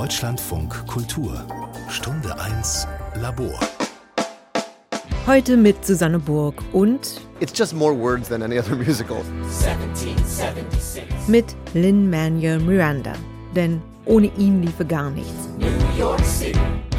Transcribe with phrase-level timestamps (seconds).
[0.00, 1.44] Deutschlandfunk Kultur
[1.90, 3.52] Stunde 1 Labor
[5.26, 9.18] Heute mit Susanne Burg und It's just more words than any other musical.
[11.28, 13.12] mit Lin-Manuel Miranda.
[13.54, 15.50] Denn ohne ihn liefe gar nichts.
[15.60, 16.89] 50 songs and 23,000 words.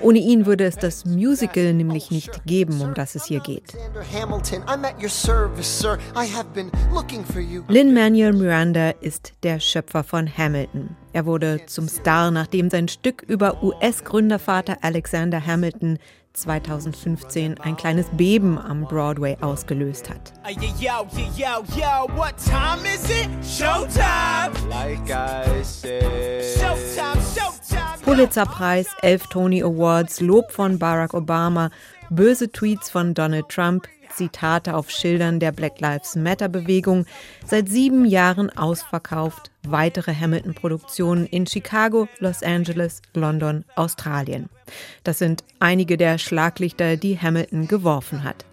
[0.00, 3.74] Ohne ihn würde es das Musical nämlich nicht geben, um das es hier geht.
[3.74, 5.98] Alexander Hamilton, I'm at your service, sir.
[6.16, 7.62] I have been looking for you.
[7.68, 10.96] Lin-Manuel Miranda ist der Schöpfer von Hamilton.
[11.12, 15.98] Er wurde zum Star, nachdem sein Stück über US-Gründervater Alexander Hamilton
[16.32, 20.32] 2015 ein kleines Beben am Broadway ausgelöst hat.
[24.70, 25.06] Like
[28.04, 31.70] Pulitzerpreis, elf Tony Awards, Lob von Barack Obama,
[32.10, 37.06] böse Tweets von Donald Trump, Zitate auf Schildern der Black Lives Matter Bewegung,
[37.46, 44.48] seit sieben Jahren ausverkauft, weitere Hamilton-Produktionen in Chicago, Los Angeles, London, Australien.
[45.04, 48.44] Das sind einige der Schlaglichter, die Hamilton geworfen hat.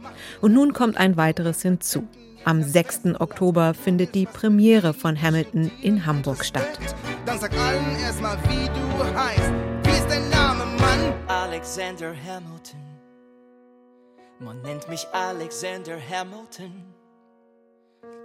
[0.41, 2.07] Und nun kommt ein weiteres hinzu.
[2.49, 3.01] Am 6.
[3.19, 6.79] Oktober findet die Premiere von Hamilton in Hamburg statt.
[7.23, 9.53] Dann sag allen erstmal, wie du heißt.
[9.83, 11.13] Wie ist dein Name, Mann?
[11.27, 12.79] Alexander Hamilton.
[14.39, 16.91] Man nennt mich Alexander Hamilton.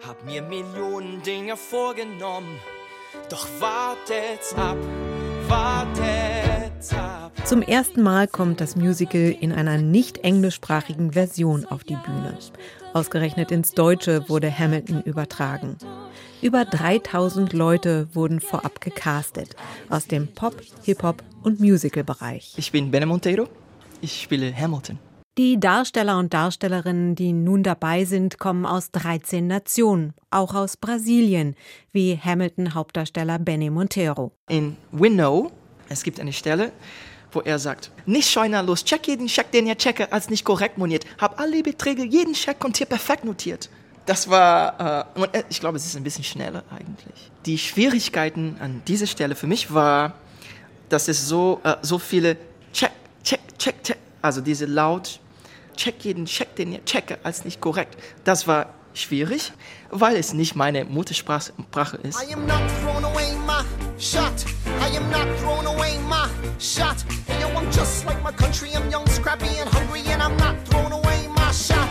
[0.08, 2.58] Hab mir Millionen Dinge vorgenommen.
[3.28, 4.78] Doch wartet's ab,
[5.48, 7.13] wartet's ab.
[7.44, 12.38] Zum ersten Mal kommt das Musical in einer nicht englischsprachigen Version auf die Bühne.
[12.94, 15.76] Ausgerechnet ins Deutsche wurde Hamilton übertragen.
[16.40, 19.56] Über 3000 Leute wurden vorab gecastet
[19.90, 22.54] aus dem Pop, Hip-Hop und Musical-Bereich.
[22.56, 23.46] Ich bin Benne Monteiro.
[24.00, 24.98] Ich spiele Hamilton.
[25.36, 31.56] Die Darsteller und Darstellerinnen, die nun dabei sind, kommen aus 13 Nationen, auch aus Brasilien,
[31.92, 34.32] wie Hamilton-Hauptdarsteller Benny Monteiro.
[34.48, 35.52] In Winnow,
[35.90, 36.72] es gibt eine Stelle,
[37.34, 41.04] wo er sagt, nicht scheunerlos, check jeden Scheck, den ihr checke, als nicht korrekt moniert.
[41.18, 43.68] Hab alle Beträge, jeden Scheck und hier perfekt notiert.
[44.06, 47.30] Das war, äh, und äh, ich glaube, es ist ein bisschen schneller eigentlich.
[47.46, 50.14] Die Schwierigkeiten an dieser Stelle für mich war,
[50.88, 52.36] dass es so, äh, so viele
[52.72, 52.92] check,
[53.22, 55.20] check, check, check, also diese laut,
[55.76, 57.96] check jeden Check, den ihr checke, als nicht korrekt.
[58.24, 59.52] Das war schwierig,
[59.94, 62.20] weil es nicht meine Muttersprache Sprache ist.
[62.20, 63.64] I am not throwing away my
[63.98, 64.44] shot.
[64.80, 66.28] I am not throwing away my
[66.58, 67.04] shot.
[67.26, 68.70] Hey, yo, I'm just like my country.
[68.74, 71.88] I'm young, scrappy, and hungry, and I'm not throwing away my shot.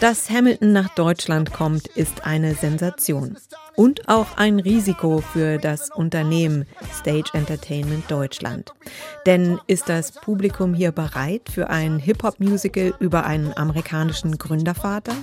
[0.00, 3.38] Dass Hamilton nach Deutschland kommt, ist eine Sensation.
[3.74, 8.74] Und auch ein Risiko für das Unternehmen Stage Entertainment Deutschland.
[9.24, 15.14] Denn ist das Publikum hier bereit für ein Hip-Hop-Musical über einen amerikanischen Gründervater?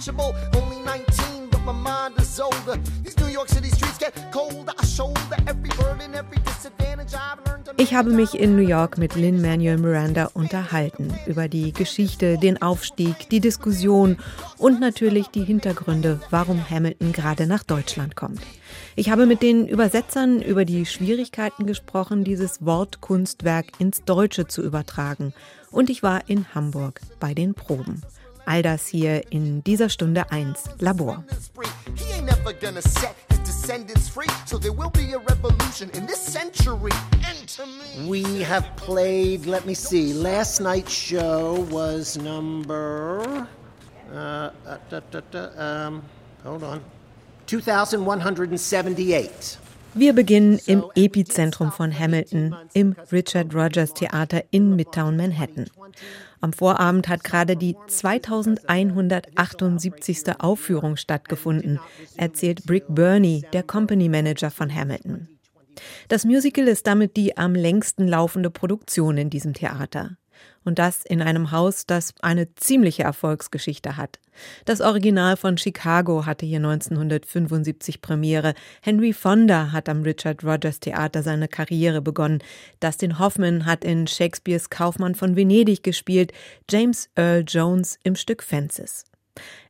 [1.68, 2.80] Only 19, but my mind is older.
[3.04, 4.74] These New York City streets get colder.
[4.78, 8.98] I shoulder every burden, every disadvantage I've learned to Ich habe mich in New York
[8.98, 14.18] mit Lin-Manuel Miranda unterhalten über die Geschichte, den Aufstieg, die Diskussion
[14.58, 18.42] und natürlich die Hintergründe, warum Hamilton gerade nach Deutschland kommt.
[18.96, 25.34] Ich habe mit den Übersetzern über die Schwierigkeiten gesprochen, dieses Wortkunstwerk ins Deutsche zu übertragen.
[25.72, 28.02] Und ich war in Hamburg bei den Proben.
[28.52, 31.24] All das hier in dieser Stunde 1 Labor.
[31.42, 31.70] spree.
[31.96, 34.28] He ain't never gonna set his descendants free.
[34.46, 36.92] So there will be a revolution in this century.
[37.24, 38.10] Enter me.
[38.10, 43.48] We have played, let me see, last night's show was number.
[44.14, 44.50] Uh, uh,
[44.90, 46.04] da, da, da, um,
[46.44, 46.82] hold on.
[47.48, 49.58] 2178.
[49.94, 55.70] Wir beginnen im Epizentrum von Hamilton, im Richard Rogers Theater in Midtown Manhattan.
[56.42, 60.40] Am Vorabend hat gerade die 2178.
[60.40, 61.80] Aufführung stattgefunden,
[62.18, 65.28] erzählt Brick Burney, der Company Manager von Hamilton.
[66.10, 70.18] Das Musical ist damit die am längsten laufende Produktion in diesem Theater.
[70.64, 74.20] Und das in einem Haus, das eine ziemliche Erfolgsgeschichte hat.
[74.66, 78.54] Das Original von Chicago hatte hier 1975 Premiere.
[78.82, 82.40] Henry Fonda hat am Richard Rogers Theater seine Karriere begonnen.
[82.80, 86.32] Dustin Hoffman hat in Shakespeares Kaufmann von Venedig gespielt.
[86.70, 89.06] James Earl Jones im Stück Fences.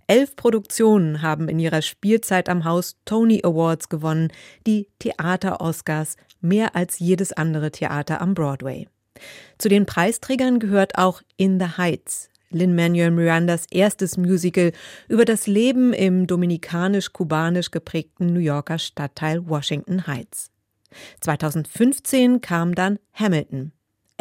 [0.07, 4.27] Elf Produktionen haben in ihrer Spielzeit am Haus Tony Awards gewonnen,
[4.67, 8.87] die Theater-Oscars, mehr als jedes andere Theater am Broadway.
[9.57, 14.71] Zu den Preisträgern gehört auch In the Heights, Lin-Manuel Mirandas erstes Musical
[15.07, 20.51] über das Leben im dominikanisch-kubanisch geprägten New Yorker Stadtteil Washington Heights.
[21.21, 23.71] 2015 kam dann Hamilton.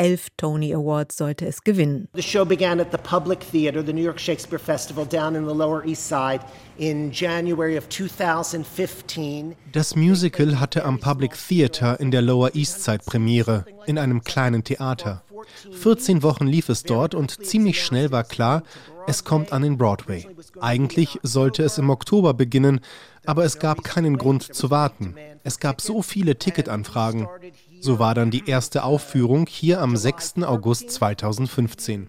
[0.00, 2.08] Elf Tony Awards sollte es gewinnen.
[2.14, 5.54] The show began at the Public Theater, the New York Shakespeare Festival down in the
[5.54, 6.40] Lower East Side
[6.78, 9.54] in January of 2015.
[9.72, 14.64] Das Musical hatte am Public Theater in der Lower East Side Premiere in einem kleinen
[14.64, 15.22] Theater.
[15.70, 18.62] 14 Wochen lief es dort und ziemlich schnell war klar,
[19.06, 20.26] es kommt an den Broadway.
[20.60, 22.80] Eigentlich sollte es im Oktober beginnen,
[23.26, 25.14] aber es gab keinen Grund zu warten.
[25.44, 27.26] Es gab so viele Ticketanfragen.
[27.82, 30.42] So war dann die erste Aufführung hier am 6.
[30.42, 32.08] August 2015.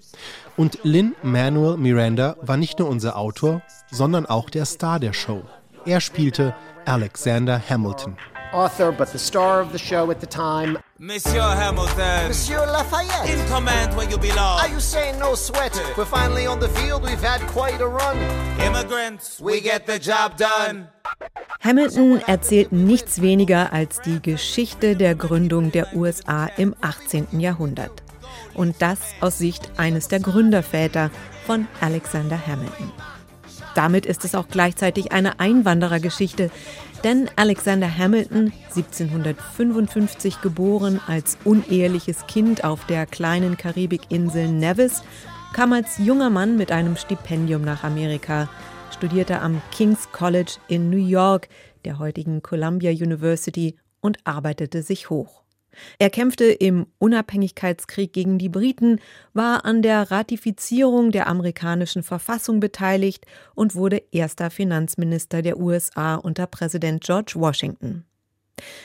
[0.58, 5.44] Und Lin Manuel Miranda war nicht nur unser Autor, sondern auch der Star der Show.
[5.86, 6.54] Er spielte
[6.86, 8.18] Alexander Hamilton.
[8.54, 10.78] Author, but the star of the show at the time.
[11.00, 12.28] Monsieur Hamilton.
[12.28, 13.30] Monsieur Lafayette.
[13.30, 14.60] In command where you belong.
[14.60, 15.74] Are you saying no sweat?
[15.98, 17.04] We're finally on the field.
[17.04, 18.18] We've had quite a run.
[18.60, 20.90] Immigrants, we get the job done.
[21.62, 27.40] Hamilton erzählt nichts weniger als die Geschichte der Gründung der USA im 18.
[27.40, 28.04] Jahrhundert.
[28.54, 31.10] Und das aus Sicht eines der Gründerväter
[31.46, 32.92] von Alexander Hamilton.
[33.76, 36.52] Damit ist es auch gleichzeitig eine Einwanderergeschichte,
[37.04, 45.04] denn Alexander Hamilton, 1755 geboren als uneheliches Kind auf der kleinen Karibikinsel Nevis,
[45.54, 48.50] kam als junger Mann mit einem Stipendium nach Amerika,
[48.96, 51.50] studierte am King's College in New York,
[51.86, 55.41] der heutigen Columbia University, und arbeitete sich hoch.
[56.00, 59.00] Er kämpfte im Unabhängigkeitskrieg gegen die Briten,
[59.34, 63.26] war an der Ratifizierung der amerikanischen Verfassung beteiligt
[63.56, 68.06] und wurde erster Finanzminister der USA unter Präsident George Washington.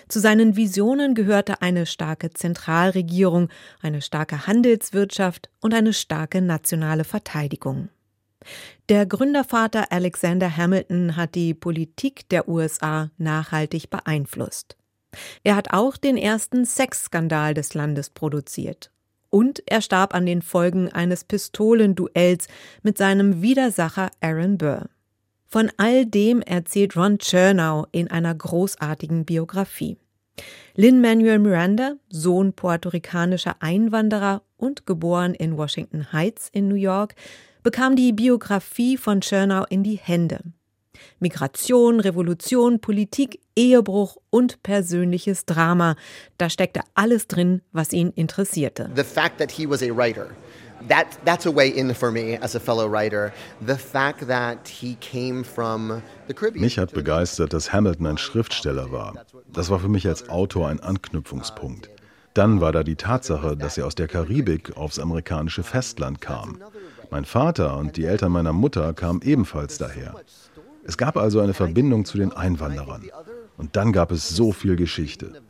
[0.08, 3.48] Zu seinen Visionen gehörte eine starke Zentralregierung,
[3.82, 7.90] eine starke Handelswirtschaft und eine starke nationale Verteidigung.
[8.88, 14.76] Der Gründervater Alexander Hamilton hat die Politik der USA nachhaltig beeinflusst.
[15.44, 18.90] Er hat auch den ersten Sexskandal des Landes produziert.
[19.30, 22.48] Und er starb an den Folgen eines Pistolenduells
[22.82, 24.88] mit seinem Widersacher Aaron Burr.
[25.48, 29.96] Von all dem erzählt Ron Chernow in einer großartigen Biografie.
[30.74, 37.14] Lin-Manuel Miranda, Sohn puerto-ricanischer Einwanderer und geboren in Washington Heights in New York,
[37.62, 40.40] bekam die Biografie von Chernow in die Hände.
[41.20, 45.96] Migration, Revolution, Politik, Ehebruch und persönliches Drama.
[46.38, 48.90] Da steckte alles drin, was ihn interessierte.
[48.94, 50.28] The fact that he was a writer.
[50.88, 53.32] That, that's a way in for me as a fellow writer.
[53.66, 56.62] The fact that he came from the Caribbean.
[56.62, 59.14] Mich hat begeistert, dass Hamilton ein Schriftsteller war.
[59.52, 61.90] Das war für mich als Autor ein Anknüpfungspunkt.
[62.34, 66.62] Dann war da die Tatsache, dass er aus der Karibik aufs amerikanische Festland kam.
[67.10, 70.14] Mein Vater und die Eltern meiner Mutter kamen ebenfalls daher.
[70.86, 73.02] Es gab also eine Verbindung zu den Einwanderern.
[73.56, 75.42] Und dann gab es so viel Geschichte.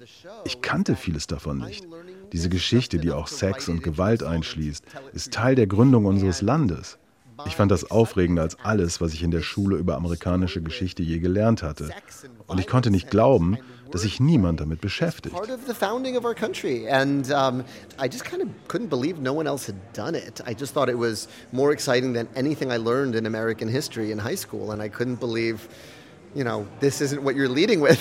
[0.44, 1.86] Ich kannte vieles davon nicht.
[2.32, 6.98] Diese Geschichte, die auch Sex und Gewalt einschließt, ist Teil der Gründung unseres Landes.
[7.44, 11.18] Ich fand das aufregender als alles, was ich in der Schule über amerikanische Geschichte je
[11.18, 11.90] gelernt hatte.
[12.46, 13.58] Und ich konnte nicht glauben,
[13.90, 15.34] dass sich niemand damit beschäftigt.
[15.34, 17.26] Part of the founding of our country, and
[17.98, 20.40] I just kind of couldn't believe no one else had done it.
[20.46, 24.18] I just thought it was more exciting than anything I learned in American history in
[24.18, 25.68] high school, and I couldn't believe,
[26.34, 28.00] you know, this isn't what you're leading with.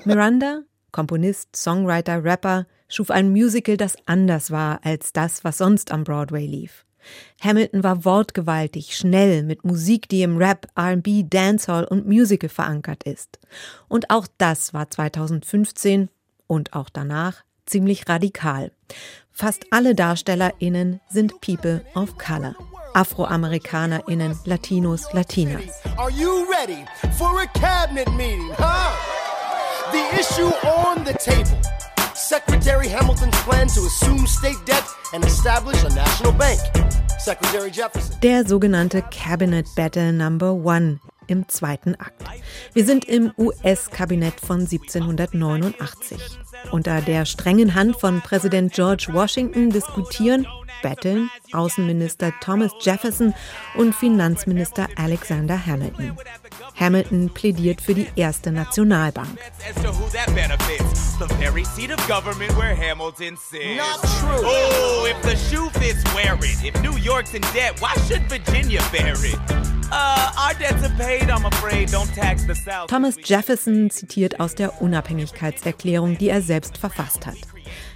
[0.06, 6.04] Miranda, Komponist, Songwriter, Rapper, schuf ein Musical, das anders war als das, was sonst am
[6.04, 6.85] Broadway lief.
[7.40, 13.38] Hamilton war wortgewaltig, schnell, mit Musik, die im Rap, RB, Dancehall und Musical verankert ist.
[13.88, 16.08] Und auch das war 2015
[16.46, 18.72] und auch danach ziemlich radikal.
[19.32, 22.54] Fast alle DarstellerInnen sind People of Color.
[22.94, 25.82] AfroamerikanerInnen, Latinos, Latinas.
[25.98, 26.86] Are you ready
[27.18, 28.94] for a cabinet meeting, huh?
[29.92, 31.85] The issue on the table.
[32.28, 36.58] Secretary Hamilton's plan to assume state debt and establish a national bank.
[37.20, 38.16] Secretary Jefferson.
[38.20, 42.24] Der sogenannte Cabinet Battle Number One im zweiten Akt.
[42.72, 46.18] Wir sind im US-Kabinett von 1789.
[46.72, 50.48] Unter der strengen Hand von Präsident George Washington diskutieren,
[50.82, 53.34] betteln Außenminister Thomas Jefferson
[53.76, 56.16] und Finanzminister Alexander Hamilton.
[56.78, 59.38] Hamilton plädiert für die erste Nationalbank.
[59.68, 63.76] As to who that benefits, the very seat of government where Hamilton sits.
[63.76, 64.46] Not true.
[64.46, 66.62] Oh, if the shoe fits, wear it.
[66.62, 69.38] If New York's in debt, why should Virginia bear it?
[69.90, 70.26] Uh.
[72.88, 77.36] Thomas Jefferson zitiert aus der Unabhängigkeitserklärung, die er selbst verfasst hat.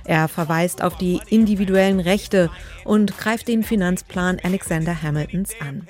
[0.04, 2.50] Er verweist auf die individuellen Rechte
[2.84, 5.86] und greift den Finanzplan Alexander Hamiltons an.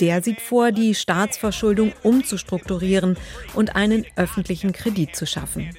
[0.00, 3.16] Der sieht vor, die Staatsverschuldung umzustrukturieren
[3.54, 5.70] und einen öffentlichen Kredit zu schaffen.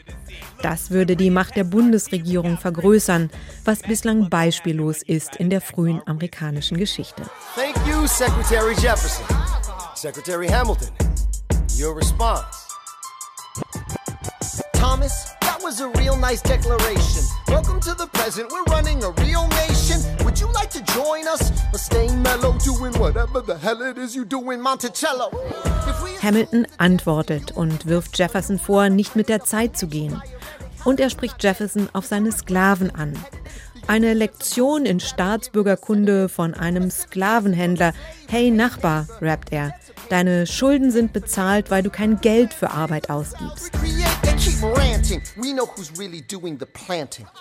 [0.61, 3.29] Das würde die Macht der Bundesregierung vergrößern,
[3.63, 7.23] was bislang beispiellos ist in der frühen amerikanischen Geschichte.
[7.55, 9.25] Thank you, Secretary Jefferson.
[9.95, 10.89] Secretary Hamilton,
[11.79, 12.45] your response.
[14.73, 17.23] Thomas, that was a real nice declaration.
[17.47, 20.01] Welcome to the present, we're running a real nation.
[20.23, 21.51] Would you like to join us?
[21.73, 25.31] Or stay mellow, doing whatever the hell it is you do in Monticello?
[26.21, 30.21] Hamilton antwortet und wirft Jefferson vor, nicht mit der Zeit zu gehen.
[30.85, 33.13] Und er spricht Jefferson auf seine Sklaven an.
[33.87, 37.93] Eine Lektion in Staatsbürgerkunde von einem Sklavenhändler.
[38.27, 39.73] Hey Nachbar, rappt er,
[40.09, 43.71] deine Schulden sind bezahlt, weil du kein Geld für Arbeit ausgibst.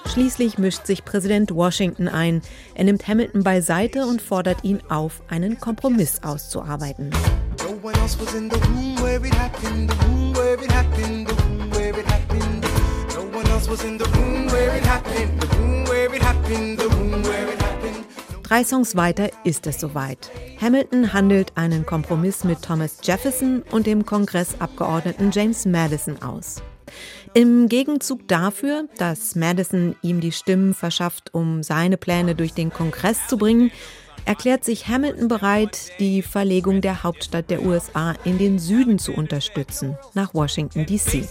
[0.07, 2.43] Schließlich mischt sich Präsident Washington ein.
[2.75, 7.11] Er nimmt Hamilton beiseite und fordert ihn auf, einen Kompromiss auszuarbeiten.
[7.11, 7.27] No
[18.49, 20.31] Drei Songs weiter ist es soweit.
[20.61, 26.63] Hamilton handelt einen Kompromiss mit Thomas Jefferson und dem Kongressabgeordneten James Madison aus.
[27.35, 33.27] Im Gegenzug dafür, dass Madison ihm die Stimmen verschafft, um seine Pläne durch den Kongress
[33.27, 33.73] zu bringen,
[34.27, 39.97] erklärt sich Hamilton bereit, die Verlegung der Hauptstadt der USA in den Süden zu unterstützen,
[40.15, 41.25] nach Washington, D.C.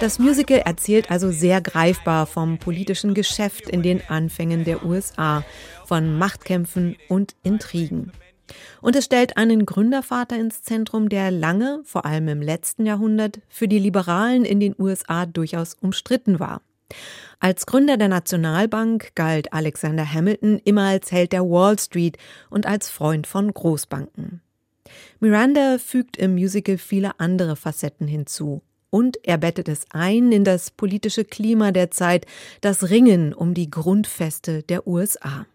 [0.00, 5.44] Das Musical erzählt also sehr greifbar vom politischen Geschäft in den Anfängen der USA,
[5.86, 8.12] von Machtkämpfen und Intrigen.
[8.80, 13.68] Und es stellt einen Gründervater ins Zentrum, der lange, vor allem im letzten Jahrhundert, für
[13.68, 16.60] die Liberalen in den USA durchaus umstritten war.
[17.40, 22.18] Als Gründer der Nationalbank galt Alexander Hamilton immer als Held der Wall Street
[22.50, 24.40] und als Freund von Großbanken.
[25.20, 28.62] Miranda fügt im Musical viele andere Facetten hinzu.
[28.90, 32.26] Und er bettet es ein in das politische Klima der Zeit,
[32.62, 35.46] das Ringen um die Grundfeste der USA.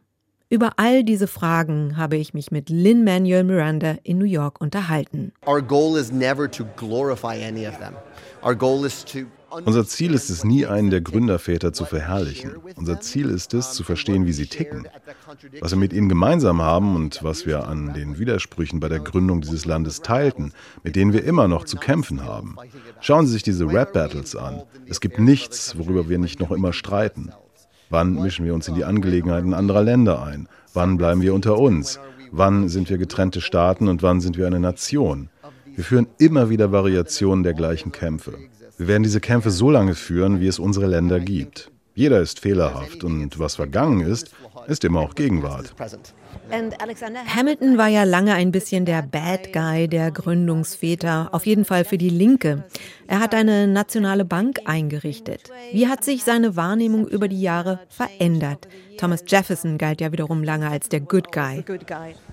[0.50, 5.34] Über all diese Fragen habe ich mich mit Lin Manuel Miranda in New York unterhalten.
[5.48, 7.96] Our goal is never to glorify any of them.
[8.46, 9.26] Our goal is to
[9.66, 12.52] unser Ziel ist es nie, einen der Gründerväter zu verherrlichen.
[12.76, 14.88] Unser Ziel ist es, zu verstehen, wie sie ticken,
[15.60, 19.42] was wir mit ihnen gemeinsam haben und was wir an den Widersprüchen bei der Gründung
[19.42, 22.56] dieses Landes teilten, mit denen wir immer noch zu kämpfen haben.
[23.02, 24.64] Schauen Sie sich diese Rap-Battles an.
[24.88, 27.32] Es gibt nichts, worüber wir nicht noch immer streiten.
[27.90, 30.48] Wann mischen wir uns in die Angelegenheiten anderer Länder ein?
[30.74, 32.00] Wann bleiben wir unter uns?
[32.32, 35.30] Wann sind wir getrennte Staaten und wann sind wir eine Nation?
[35.76, 38.34] Wir führen immer wieder Variationen der gleichen Kämpfe.
[38.84, 41.72] Wir werden diese Kämpfe so lange führen, wie es unsere Länder gibt.
[41.96, 44.32] Jeder ist fehlerhaft und was vergangen ist,
[44.68, 45.74] ist immer auch Gegenwart.
[47.36, 51.98] Hamilton war ja lange ein bisschen der Bad Guy der Gründungsväter, auf jeden Fall für
[51.98, 52.64] die Linke.
[53.08, 55.52] Er hat eine nationale Bank eingerichtet.
[55.72, 58.68] Wie hat sich seine Wahrnehmung über die Jahre verändert?
[58.98, 61.64] Thomas Jefferson galt ja wiederum lange als der Good Guy.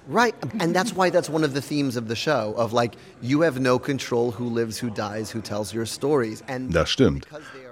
[0.08, 3.42] Right, and that's why that's one of the themes of the show of like you
[3.42, 6.42] have no control who lives, who dies, who tells your stories.
[6.48, 7.26] And das stimmt.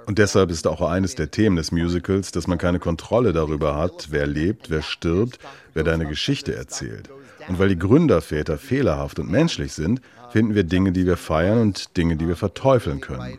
[0.08, 4.06] Und deshalb ist auch eines der Themen des Musicals, dass man keine Kontrolle darüber hat,
[4.08, 5.38] wer lebt, wer stirbt,
[5.74, 7.10] wer deine Geschichte erzählt.
[7.46, 10.00] Und weil die Gründerväter fehlerhaft und menschlich sind,
[10.30, 13.36] finden wir Dinge, die wir feiern und Dinge, die wir verteufeln können.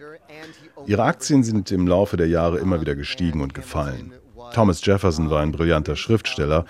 [0.85, 4.13] Ihre Aktien sind im Laufe der Jahre immer wieder gestiegen und gefallen.
[4.53, 6.65] Thomas Jefferson war ein brillanter Schriftsteller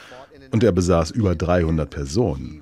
[0.52, 2.62] und er besaß über 300 Personen.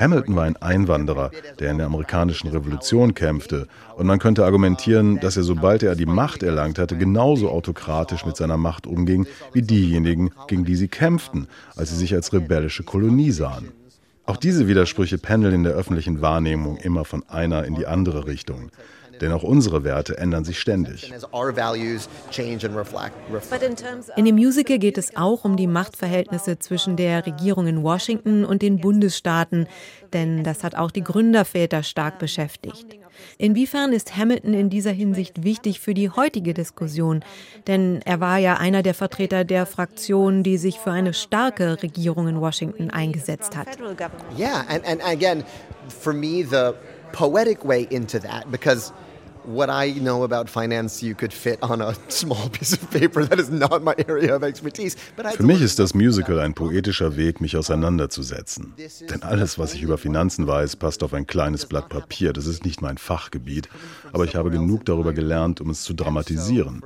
[0.00, 5.36] Hamilton war ein Einwanderer, der in der amerikanischen Revolution kämpfte, und man könnte argumentieren, dass
[5.36, 10.30] er, sobald er die Macht erlangt hatte, genauso autokratisch mit seiner Macht umging wie diejenigen,
[10.48, 13.72] gegen die sie kämpften, als sie sich als rebellische Kolonie sahen.
[14.24, 18.70] Auch diese Widersprüche pendeln in der öffentlichen Wahrnehmung immer von einer in die andere Richtung.
[19.20, 21.12] Denn auch unsere Werte ändern sich ständig.
[24.16, 28.62] In dem Musical geht es auch um die Machtverhältnisse zwischen der Regierung in Washington und
[28.62, 29.66] den Bundesstaaten,
[30.12, 32.96] denn das hat auch die Gründerväter stark beschäftigt.
[33.38, 37.22] Inwiefern ist Hamilton in dieser Hinsicht wichtig für die heutige Diskussion?
[37.66, 42.28] Denn er war ja einer der Vertreter der Fraktion, die sich für eine starke Regierung
[42.28, 43.68] in Washington eingesetzt hat.
[44.38, 45.44] Yeah, and, and again,
[45.88, 46.72] for me the
[47.12, 48.92] poetic way into that because
[49.52, 53.24] what I know about finance you could fit on a small piece of paper.
[53.24, 54.96] That is not my area of expertise.
[55.36, 58.74] Für mich ist das Musical ein poetischer Weg, mich auseinanderzusetzen.
[59.10, 62.32] Denn alles, was ich über Finanzen weiß, passt auf ein kleines Blatt Papier.
[62.32, 63.68] Das ist nicht mein Fachgebiet,
[64.12, 66.82] aber ich habe genug darüber gelernt, um es zu dramatisieren.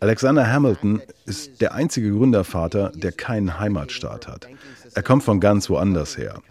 [0.00, 4.48] Alexander Hamilton ist der einzige Gründervater, der keinen Heimatstaat hat.
[4.94, 6.42] Er kommt von ganz woanders her.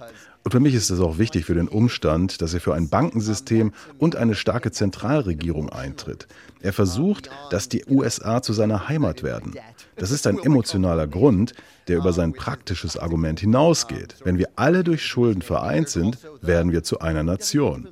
[0.43, 3.71] Und für mich ist es auch wichtig für den Umstand, dass er für ein Bankensystem
[3.97, 6.27] und eine starke Zentralregierung eintritt.
[6.59, 9.53] Er versucht, dass die USA zu seiner Heimat werden.
[9.95, 11.53] Das ist ein emotionaler Grund,
[11.87, 14.15] der über sein praktisches Argument hinausgeht.
[14.23, 17.89] Wenn wir alle durch Schulden vereint sind, werden wir zu einer Nation.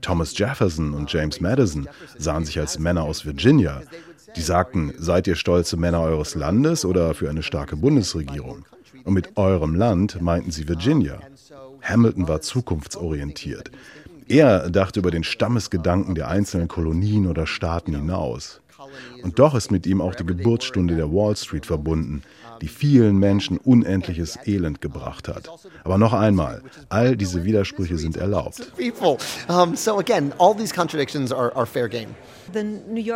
[0.00, 1.88] Thomas Jefferson und James Madison
[2.18, 3.82] sahen sich als Männer aus Virginia.
[4.36, 8.64] Die sagten, seid ihr stolze Männer eures Landes oder für eine starke Bundesregierung?
[9.04, 11.20] Und mit eurem Land meinten sie Virginia.
[11.82, 13.70] Hamilton war zukunftsorientiert.
[14.28, 18.60] Er dachte über den Stammesgedanken der einzelnen Kolonien oder Staaten hinaus.
[19.22, 22.22] Und doch ist mit ihm auch die Geburtsstunde der Wall Street verbunden,
[22.60, 25.48] die vielen Menschen unendliches Elend gebracht hat.
[25.84, 28.72] Aber noch einmal, all diese Widersprüche sind erlaubt.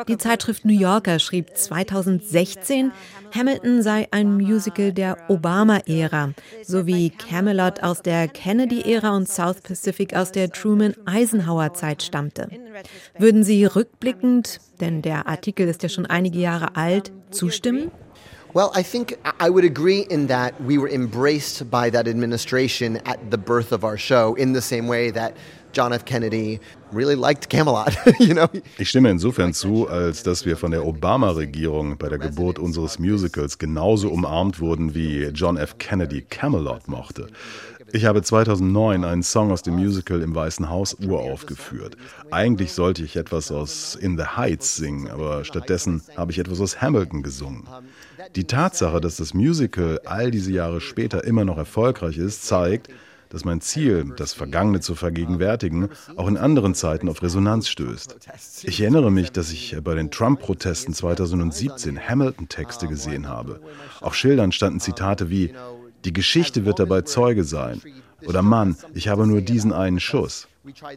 [0.09, 2.93] Die Zeitschrift New Yorker schrieb 2016,
[3.35, 6.31] Hamilton sei ein Musical der Obama-Ära,
[6.63, 12.49] sowie Camelot aus der Kennedy-Ära und South Pacific aus der Truman-Eisenhower-Zeit stammte.
[13.19, 17.91] Würden Sie rückblickend, denn der Artikel ist ja schon einige Jahre alt, zustimmen?
[18.55, 23.19] Well, I think I would agree in that we were embraced by that administration at
[23.31, 25.35] the birth of our show in the same way that
[25.75, 26.05] John F.
[26.05, 26.61] Kennedy
[26.93, 28.49] really liked Camelot, you know?
[28.79, 33.59] Ich stimme insofern zu, als dass wir von der Obama-Regierung bei der Geburt unseres Musicals
[33.59, 35.79] genauso umarmt wurden, wie John F.
[35.79, 37.27] Kennedy Camelot mochte.
[37.93, 41.97] Ich habe 2009 einen Song aus dem Musical im Weißen Haus uraufgeführt.
[42.31, 46.81] Eigentlich sollte ich etwas aus In the Heights singen, aber stattdessen habe ich etwas aus
[46.81, 47.69] Hamilton gesungen.
[48.35, 52.89] Die Tatsache, dass das Musical all diese Jahre später immer noch erfolgreich ist, zeigt,
[53.35, 58.17] dass mein Ziel, das Vergangene zu vergegenwärtigen, auch in anderen Zeiten auf Resonanz stößt.
[58.63, 63.61] Ich erinnere mich, dass ich bei den Trump-Protesten 2017 Hamilton-Texte gesehen habe.
[64.01, 65.53] Auf Schildern standen Zitate wie
[66.05, 67.83] Die Geschichte wird dabei Zeuge sein
[68.25, 70.47] oder Mann, ich habe nur diesen einen Schuss.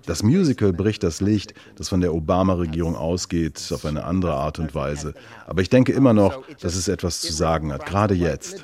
[0.06, 4.74] Das Musical bricht das Licht, das von der Obama-Regierung ausgeht, auf eine andere Art und
[4.74, 5.14] Weise.
[5.46, 8.64] Aber ich denke immer noch, dass es etwas zu sagen hat, gerade jetzt.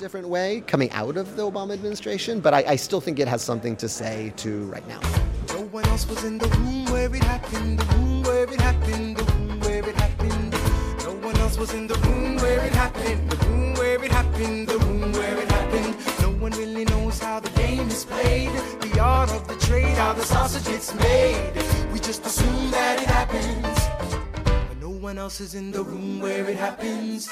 [11.64, 15.38] was in the room where it happened, the room where it happened, the room where
[15.42, 15.96] it happened.
[16.20, 18.50] No one really knows how the game is played.
[18.80, 21.52] the art of the trade, how the sausage gets made.
[21.92, 23.78] We just assume that it happens,
[24.68, 27.30] but no one else is in the room where it happens.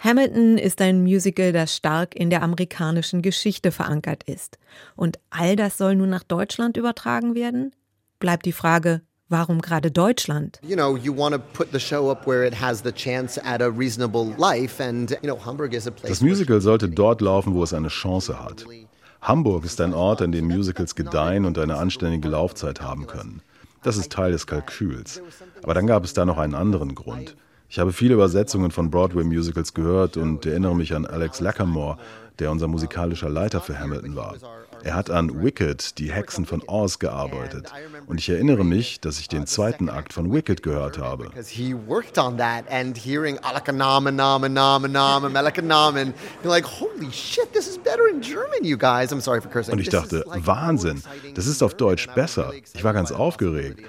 [0.00, 4.58] Hamilton ist ein Musical, das stark in der amerikanischen Geschichte verankert ist.
[4.96, 7.72] Und all das soll nun nach Deutschland übertragen werden?
[8.18, 10.60] Bleibt die Frage, warum gerade Deutschland?
[10.62, 13.60] You know, you want to put the show up where it has the chance at
[13.60, 17.54] a reasonable life and you know, Hamburg is a place Das Musical sollte dort laufen,
[17.54, 18.64] wo es eine Chance hat.
[19.20, 23.40] Hamburg ist ein Ort, an dem Musicals gedeihen und eine anständige Laufzeit haben können.
[23.82, 25.20] Das ist Teil des Kalküls.
[25.62, 27.36] Aber dann gab es da noch einen anderen Grund.
[27.68, 31.96] Ich habe viele Übersetzungen von Broadway-Musicals gehört und erinnere mich an Alex Lackamore,
[32.38, 34.34] der unser musikalischer Leiter für Hamilton war.
[34.84, 37.72] Er hat an Wicked, die Hexen von Oz, gearbeitet.
[38.06, 41.30] Und ich erinnere mich, dass ich den zweiten Akt von Wicked gehört habe.
[49.70, 51.02] Und ich dachte, Wahnsinn,
[51.34, 52.52] das ist auf Deutsch besser.
[52.74, 53.80] Ich war ganz aufgeregt.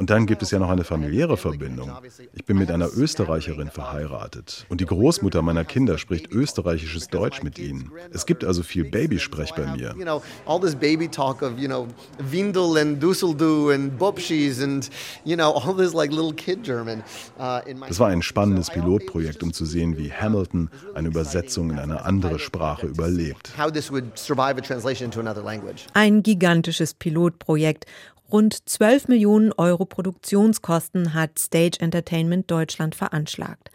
[0.00, 1.90] Und dann gibt es ja noch eine familiäre Verbindung.
[2.32, 7.58] Ich bin mit einer Österreicherin verheiratet und die Großmutter meiner Kinder spricht österreichisches Deutsch mit
[7.58, 7.90] ihnen.
[8.12, 9.96] Es gibt also viel Babysprech bei mir.
[10.46, 11.88] All this baby talk of, you know,
[12.30, 14.88] Windel and Dusseldu and Bobschis and,
[15.24, 17.02] you know, all this like little kid German.
[17.36, 17.58] Uh,
[17.88, 22.38] das war ein spannendes Pilotprojekt, um zu sehen, wie Hamilton eine Übersetzung in eine andere
[22.38, 23.52] Sprache überlebt.
[25.94, 27.86] Ein gigantisches Pilotprojekt
[28.30, 33.70] Rund 12 Millionen Euro Produktionskosten hat Stage Entertainment Deutschland veranschlagt.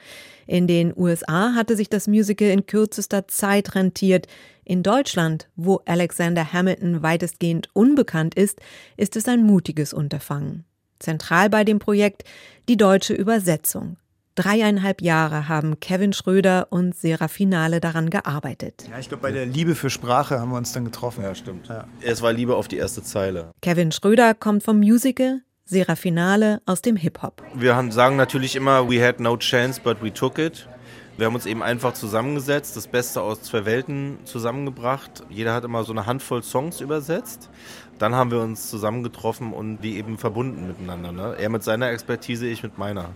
[0.46, 4.28] In den USA hatte sich das Musical in kürzester Zeit rentiert.
[4.64, 8.60] In Deutschland, wo Alexander Hamilton weitestgehend unbekannt ist,
[8.96, 10.66] ist es ein mutiges Unterfangen.
[11.00, 12.24] Zentral bei dem Projekt
[12.70, 13.98] die deutsche Übersetzung.
[14.36, 18.86] Dreieinhalb Jahre haben Kevin Schröder und Serafinale daran gearbeitet.
[18.90, 21.24] Ja, ich glaube, bei der Liebe für Sprache haben wir uns dann getroffen.
[21.24, 21.68] Ja, stimmt.
[21.68, 21.86] Ja.
[22.02, 23.52] Es war Liebe auf die erste Zeile.
[23.62, 27.44] Kevin Schröder kommt vom Musical, Serafinale aus dem Hip-Hop.
[27.54, 30.68] Wir sagen natürlich immer, we had no chance, but we took it.
[31.16, 35.24] Wir haben uns eben einfach zusammengesetzt, das Beste aus zwei Welten zusammengebracht.
[35.30, 37.52] Jeder hat immer so eine Handvoll Songs übersetzt
[38.00, 41.12] dann haben wir uns zusammengetroffen und die eben verbunden miteinander.
[41.12, 41.36] Ne?
[41.38, 43.10] Er mit seiner Expertise, ich mit meiner.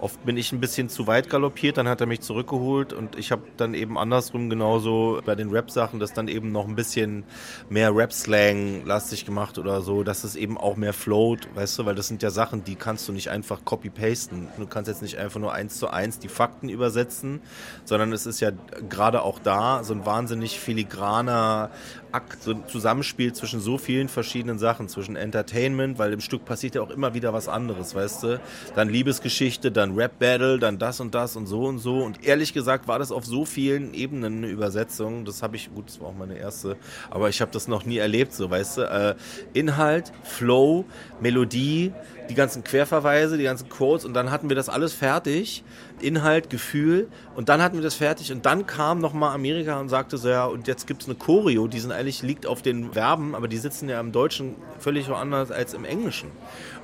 [0.00, 3.32] Oft bin ich ein bisschen zu weit galoppiert, dann hat er mich zurückgeholt und ich
[3.32, 7.24] habe dann eben andersrum genauso bei den Rap-Sachen das dann eben noch ein bisschen
[7.68, 11.94] mehr Rap-Slang lastig gemacht oder so, dass es eben auch mehr float, weißt du, weil
[11.94, 14.48] das sind ja Sachen, die kannst du nicht einfach copy-pasten.
[14.56, 17.40] Du kannst jetzt nicht einfach nur eins zu eins die Fakten übersetzen,
[17.84, 18.52] sondern es ist ja
[18.88, 21.70] gerade auch da so ein wahnsinnig filigraner
[22.12, 26.74] Akt, so ein Zusammenspiel zwischen so vielen verschiedenen Sachen, zwischen Entertainment, weil im Stück passiert
[26.74, 28.40] ja auch immer wieder was anderes, weißt du?
[28.74, 31.98] Dann Liebesgeschichte, dann Rap-Battle, dann das und das und so und so.
[31.98, 35.24] Und ehrlich gesagt war das auf so vielen Ebenen eine Übersetzung.
[35.24, 36.76] Das habe ich, gut, das war auch meine erste,
[37.10, 38.82] aber ich habe das noch nie erlebt, so, weißt du?
[38.82, 39.14] Äh,
[39.52, 40.84] Inhalt, Flow,
[41.20, 41.92] Melodie,
[42.30, 45.64] die ganzen Querverweise, die ganzen Quotes und dann hatten wir das alles fertig.
[46.00, 50.16] Inhalt, Gefühl und dann hatten wir das fertig und dann kam nochmal Amerika und sagte
[50.16, 53.34] so, ja, und jetzt gibt es eine Choreo, die sind eigentlich, liegt auf den Verben,
[53.34, 56.30] aber die sitzen ja im Deutschen völlig woanders als im Englischen.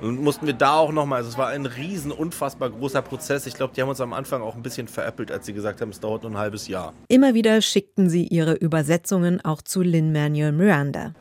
[0.01, 3.47] Und mussten wir da auch nochmal, also es war ein riesen, unfassbar großer Prozess.
[3.47, 5.89] Ich glaube, die haben uns am Anfang auch ein bisschen veräppelt, als sie gesagt haben,
[5.89, 6.93] es dauert nur ein halbes Jahr.
[7.07, 11.13] Immer wieder schickten sie ihre Übersetzungen auch zu Lin-Manuel Miranda.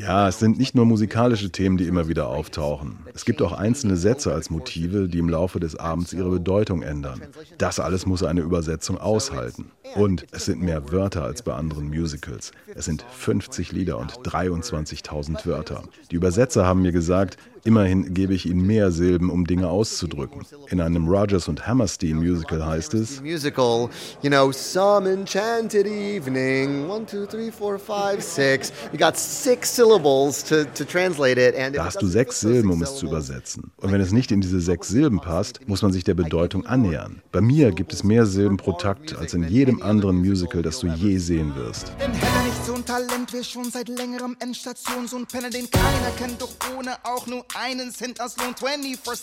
[0.00, 2.98] Ja, es sind nicht nur musikalische Themen, die immer wieder auftauchen.
[3.14, 7.22] Es gibt auch einzelne Sätze als Motive, die im Laufe des Abends ihre Bedeutung ändern.
[7.58, 9.70] Das alles muss eine Übersetzung aushalten.
[9.94, 12.52] Und es sind mehr Wörter als bei anderen Musicals.
[12.74, 15.82] Es sind 50 Lieder und 23.000 Wörter.
[16.10, 20.42] Die Übersetzer haben mir gesagt, Immerhin gebe ich ihnen mehr Silben, um Dinge auszudrücken.
[20.70, 23.88] In einem Rogers und Hammerstein Musical heißt es, Musical,
[24.22, 28.72] you know, some enchanted evening, one, two, three, four, five, six.
[28.92, 31.54] You got six syllables to, to translate it.
[31.56, 33.70] And da hast du sechs Silben, um es zu übersetzen.
[33.76, 37.22] Und wenn es nicht in diese sechs Silben passt, muss man sich der Bedeutung annähern.
[37.30, 40.88] Bei mir gibt es mehr Silben pro Takt als in jedem anderen Musical, das du
[40.88, 41.92] je sehen wirst.
[42.00, 45.70] Denn hätte nicht so ein Talent, wir schon seit längerem Endstation, so ein Penner, den
[45.70, 49.22] keiner kennt, doch ohne auch nur einen Cent aus Lohn 24-7.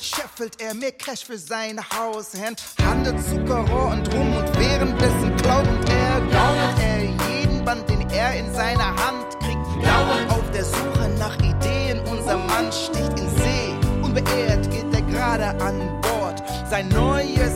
[0.00, 5.88] Scheffelt er mehr Cash für sein Haushand, handelt Zuckerrohr und Rum und währenddessen klaut und
[5.88, 9.86] er gaunert er jeden Band, den er in seiner Hand kriegt.
[9.86, 13.74] Dauernd auf der Suche nach Ideen, unser Mann sticht in See.
[14.02, 16.42] Unbeehrt geht er gerade an Bord.
[16.70, 17.51] Sein neues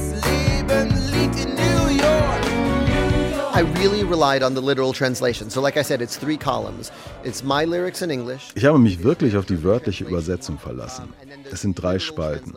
[8.54, 11.08] Ich habe mich wirklich auf die wörtliche Übersetzung verlassen.
[11.50, 12.52] Es sind drei Spalten.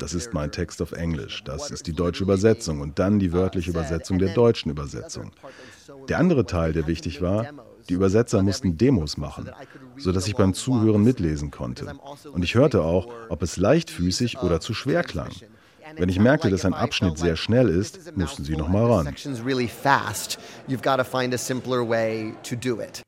[0.00, 3.70] Das ist mein Text auf Englisch, das ist die deutsche Übersetzung und dann die wörtliche
[3.70, 5.30] Übersetzung der deutschen Übersetzung.
[6.08, 7.46] Der andere Teil, der wichtig war,
[7.88, 9.50] die Übersetzer mussten Demos machen,
[9.98, 11.94] sodass ich beim Zuhören mitlesen konnte.
[12.32, 15.30] Und ich hörte auch, ob es leichtfüßig oder zu schwer klang.
[15.96, 19.14] Wenn ich merkte, dass ein Abschnitt sehr schnell ist, mussten sie nochmal ran.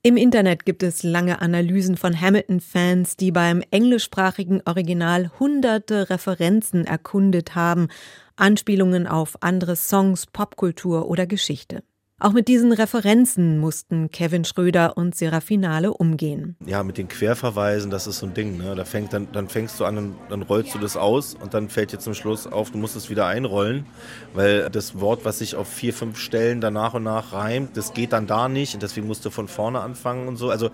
[0.02, 7.54] Im Internet gibt es lange Analysen von Hamilton-Fans, die beim englischsprachigen Original hunderte Referenzen erkundet
[7.54, 7.88] haben,
[8.36, 11.82] Anspielungen auf andere Songs, Popkultur oder Geschichte.
[12.22, 16.54] Auch mit diesen Referenzen mussten Kevin Schröder und Serafinale umgehen.
[16.64, 18.58] Ja, mit den Querverweisen, das ist so ein Ding.
[18.58, 18.76] Ne?
[18.76, 21.90] Da fängt, dann, dann fängst du an, dann rollst du das aus und dann fällt
[21.90, 23.86] dir zum Schluss auf, du musst es wieder einrollen,
[24.34, 27.92] weil das Wort, was sich auf vier, fünf Stellen dann nach und nach reimt, das
[27.92, 30.48] geht dann da nicht und deswegen musst du von vorne anfangen und so.
[30.48, 30.70] Also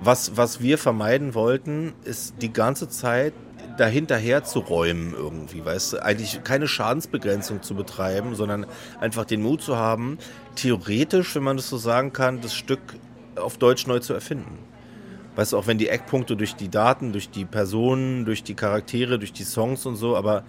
[0.00, 3.34] was, was wir vermeiden wollten, ist die ganze Zeit
[3.78, 8.66] dahinterher zu räumen irgendwie, weißt du, eigentlich keine Schadensbegrenzung zu betreiben, sondern
[9.00, 10.18] einfach den Mut zu haben,
[10.56, 12.80] theoretisch, wenn man das so sagen kann, das Stück
[13.36, 14.58] auf Deutsch neu zu erfinden.
[15.36, 19.20] Weißt du, auch wenn die Eckpunkte durch die Daten, durch die Personen, durch die Charaktere,
[19.20, 20.42] durch die Songs und so, aber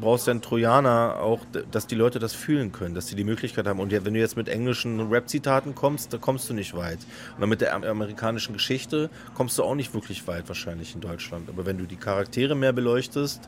[0.00, 3.66] brauchst ja einen Trojaner auch, dass die Leute das fühlen können, dass sie die Möglichkeit
[3.66, 3.80] haben.
[3.80, 6.98] Und wenn du jetzt mit englischen Rap-Zitaten kommst, da kommst du nicht weit.
[7.38, 11.48] Und mit der amerikanischen Geschichte kommst du auch nicht wirklich weit wahrscheinlich in Deutschland.
[11.48, 13.40] Aber wenn du die Charaktere mehr beleuchtest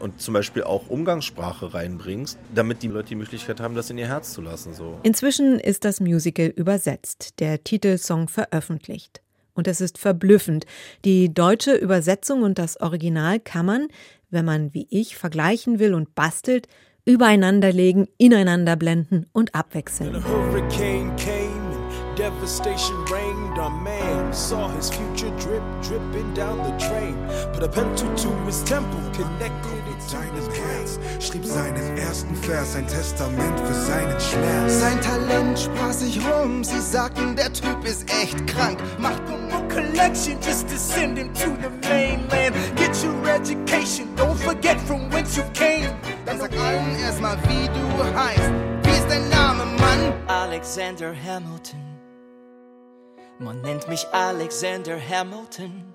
[0.00, 4.08] und zum Beispiel auch Umgangssprache reinbringst, damit die Leute die Möglichkeit haben, das in ihr
[4.08, 4.74] Herz zu lassen.
[4.74, 4.98] So.
[5.02, 9.22] Inzwischen ist das Musical übersetzt, der Titelsong veröffentlicht.
[9.54, 10.64] Und es ist verblüffend.
[11.04, 13.88] Die deutsche Übersetzung und das Original kann man,
[14.32, 16.66] wenn man wie ich vergleichen will und bastelt,
[17.04, 20.22] übereinanderlegen, ineinander blenden und abwechseln.
[22.16, 24.32] Devastation reigned on man.
[24.32, 27.16] Saw his future drip, dripping down the drain.
[27.52, 30.98] Put a pencil to his temple, connected mit seinem Herz.
[31.20, 34.80] Schrieb seinen ersten Vers, ein Testament für seinen Schmerz.
[34.80, 38.78] Sein Talent sprach sich rum, sie sagten, der Typ ist echt krank.
[38.98, 39.22] Macht
[39.52, 42.54] a collection just to send him to the mainland.
[42.76, 45.90] Get your education, don't forget from whence you came.
[46.26, 48.50] Dann sag allen erstmal, wie du heißt.
[48.82, 50.12] Wie ist dein Name, Mann?
[50.26, 51.81] Alexander Hamilton.
[53.38, 55.92] Man nennt mich Alexander Hamilton.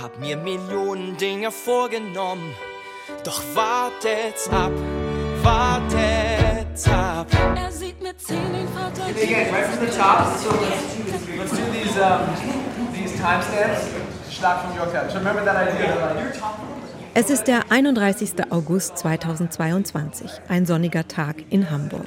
[0.00, 2.54] Hab mir Millionen Dinge vorgenommen.
[3.24, 4.72] Doch wartet's ab,
[5.42, 7.26] wartet's ab.
[7.56, 9.04] Er sieht mit zehn den Vater.
[9.06, 10.26] Again, right from the top.
[10.38, 12.20] So let's, let's do these um,
[12.92, 13.88] these timestamps.
[14.30, 15.08] Schlag from Yorktown.
[15.10, 16.42] So remember that idea that like.
[17.14, 18.50] Es ist der 31.
[18.50, 22.06] August 2022, ein sonniger Tag in Hamburg.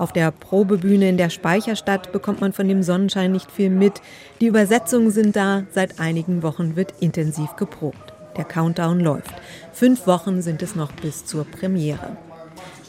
[0.00, 4.00] Auf der Probebühne in der Speicherstadt bekommt man von dem Sonnenschein nicht viel mit.
[4.40, 8.14] Die Übersetzungen sind da, seit einigen Wochen wird intensiv geprobt.
[8.34, 9.34] Der Countdown läuft.
[9.74, 12.16] Fünf Wochen sind es noch bis zur Premiere.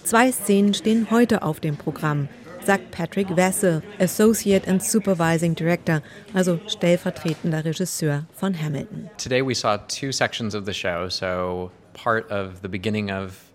[0.05, 2.29] Zwei Szenen stehen heute auf dem Programm,
[2.65, 6.01] sagt Patrick Wessel, Associate and Supervising Director,
[6.33, 9.09] also stellvertretender Regisseur von Hamilton.
[9.17, 13.50] Today we saw two sections of the show, so part of the beginning of.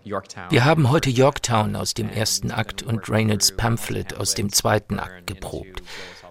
[0.49, 5.27] Wir haben heute Yorktown aus dem ersten Akt und Reynolds Pamphlet aus dem zweiten Akt
[5.27, 5.81] geprobt.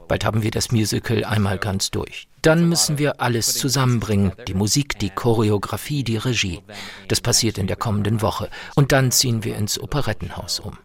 [0.08, 2.28] Bald haben wir das Musical einmal ganz durch.
[2.42, 4.32] Dann müssen wir alles zusammenbringen.
[4.46, 6.62] Die Musik, die Choreografie, die Regie.
[7.08, 8.48] Das passiert in der kommenden Woche.
[8.76, 10.78] Und dann ziehen wir ins Operettenhaus um.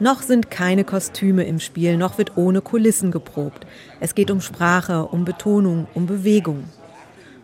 [0.00, 3.66] Noch sind keine Kostüme im Spiel, noch wird ohne Kulissen geprobt.
[4.00, 6.64] Es geht um Sprache, um Betonung, um Bewegung.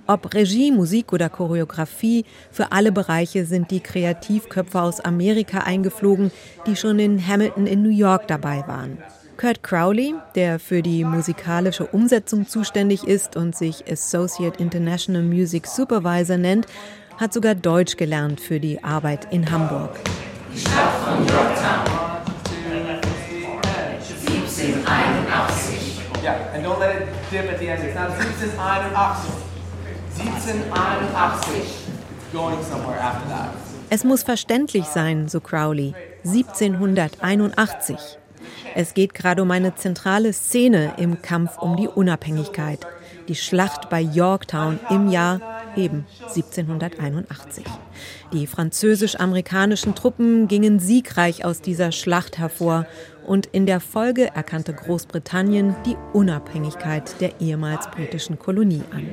[0.06, 6.30] Ob Regie, Musik oder Choreografie, für alle Bereiche sind die Kreativköpfe aus Amerika eingeflogen,
[6.66, 8.98] die schon in Hamilton in New York dabei waren.
[9.38, 16.36] Kurt Crowley, der für die musikalische Umsetzung zuständig ist und sich Associate International Music Supervisor
[16.36, 16.66] nennt,
[17.16, 19.96] hat sogar Deutsch gelernt für die Arbeit in Hamburg.
[20.52, 21.94] Die Stadt von Yorktown.
[24.64, 26.00] 1781.
[26.22, 27.82] Yeah, and don't let it dip at the end.
[27.84, 29.43] It's not 1781.
[30.18, 31.62] 1781.
[32.32, 33.48] Going somewhere after that.
[33.90, 35.94] Es muss verständlich sein, so Crowley.
[36.24, 37.96] 1781.
[38.74, 42.86] Es geht gerade um eine zentrale Szene im Kampf um die Unabhängigkeit.
[43.28, 45.40] Die Schlacht bei Yorktown im Jahr
[45.76, 47.64] eben 1781.
[48.32, 52.86] Die französisch-amerikanischen Truppen gingen siegreich aus dieser Schlacht hervor
[53.26, 59.08] und in der Folge erkannte Großbritannien die Unabhängigkeit der ehemals britischen Kolonie an.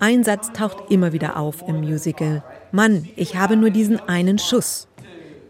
[0.00, 2.42] Ein Satz taucht immer wieder auf im Musical.
[2.72, 4.88] Mann, ich habe nur diesen einen Schuss.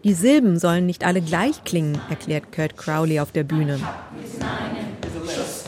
[0.03, 3.79] Die Silben sollen nicht alle gleich klingen, erklärt Kurt Crowley auf der Bühne.
[4.19, 4.87] diesen einen
[5.25, 5.63] Schuss.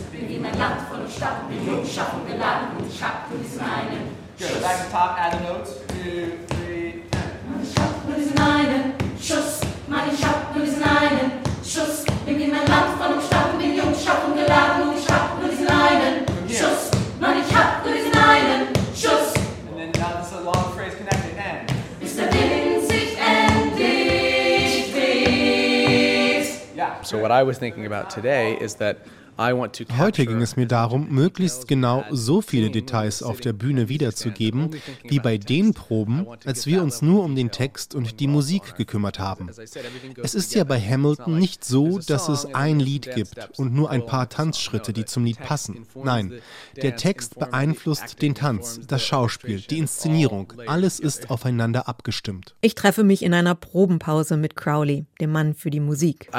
[27.15, 28.97] So what I was thinking about today is that
[29.37, 34.71] Heute ging es mir darum, möglichst genau so viele Details auf der Bühne wiederzugeben,
[35.03, 39.19] wie bei den Proben, als wir uns nur um den Text und die Musik gekümmert
[39.19, 39.49] haben.
[40.23, 44.05] Es ist ja bei Hamilton nicht so, dass es ein Lied gibt und nur ein
[44.05, 45.85] paar Tanzschritte, die zum Lied passen.
[46.01, 46.33] Nein,
[46.75, 50.53] der Text beeinflusst den Tanz, das Schauspiel, die Inszenierung.
[50.65, 52.55] Alles ist aufeinander abgestimmt.
[52.61, 56.29] Ich treffe mich in einer Probenpause mit Crowley, dem Mann für die Musik.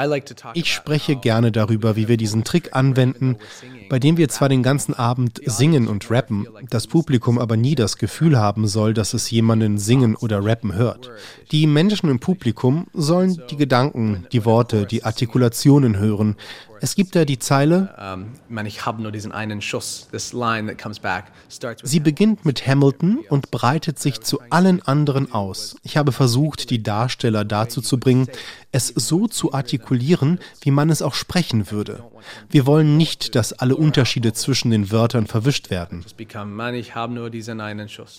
[0.53, 4.93] Ich spreche gerne darüber, wie wir diesen Trick anwenden, bei dem wir zwar den ganzen
[4.93, 9.77] Abend singen und rappen, das Publikum aber nie das Gefühl haben soll, dass es jemanden
[9.77, 11.09] singen oder rappen hört.
[11.51, 16.35] Die Menschen im Publikum sollen die Gedanken, die Worte, die Artikulationen hören.
[16.81, 20.07] Es gibt da die Zeile, man, ich habe nur diesen einen Schuss.
[20.11, 24.39] This line that comes back starts with Sie beginnt mit Hamilton und breitet sich zu
[24.49, 25.75] allen anderen aus.
[25.83, 28.27] Ich habe versucht, die Darsteller dazu zu bringen,
[28.71, 32.03] es so zu artikulieren, wie man es auch sprechen würde.
[32.49, 36.05] Wir wollen nicht, dass alle Unterschiede zwischen den Wörtern verwischt werden.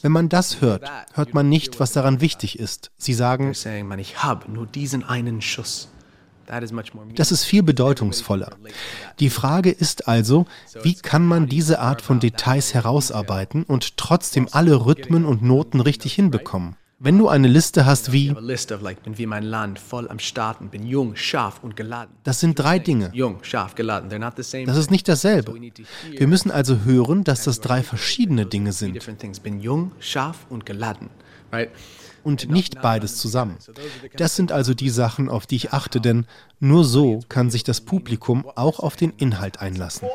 [0.03, 2.91] Wenn man das hört, hört man nicht, was daran wichtig ist.
[2.97, 3.53] Sie sagen,
[3.99, 5.89] ich habe nur diesen einen Schuss.
[7.15, 8.57] Das ist viel bedeutungsvoller.
[9.21, 10.47] Die Frage ist also,
[10.83, 16.15] wie kann man diese Art von Details herausarbeiten und trotzdem alle Rhythmen und Noten richtig
[16.15, 16.77] hinbekommen?
[17.01, 18.35] Wenn du eine Liste hast wie,
[22.25, 23.13] das sind drei Dinge.
[24.67, 25.55] Das ist nicht dasselbe.
[26.11, 28.99] Wir müssen also hören, dass das drei verschiedene Dinge sind.
[32.29, 33.57] Und nicht beides zusammen.
[34.17, 36.27] Das sind also die Sachen, auf die ich achte, denn
[36.61, 40.07] nur so kann sich das Publikum auch auf den Inhalt einlassen.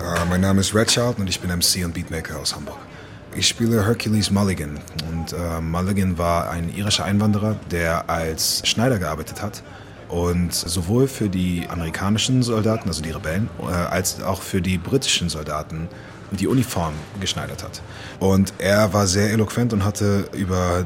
[0.00, 2.78] Uh, mein Name ist Red Child und ich bin MC und Beatmaker aus Hamburg.
[3.34, 9.42] Ich spiele Hercules Mulligan und uh, Mulligan war ein irischer Einwanderer, der als Schneider gearbeitet
[9.42, 9.62] hat
[10.08, 15.28] und sowohl für die amerikanischen Soldaten, also die Rebellen, uh, als auch für die britischen
[15.28, 15.88] Soldaten
[16.32, 17.82] die Uniform geschneidert hat.
[18.18, 20.84] Und er war sehr eloquent und hatte über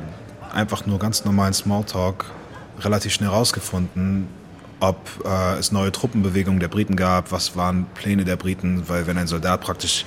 [0.52, 2.26] einfach nur ganz normalen Smalltalk
[2.80, 4.28] relativ schnell herausgefunden,
[4.80, 9.18] ob äh, es neue Truppenbewegungen der Briten gab, was waren Pläne der Briten, weil wenn
[9.18, 10.04] ein Soldat praktisch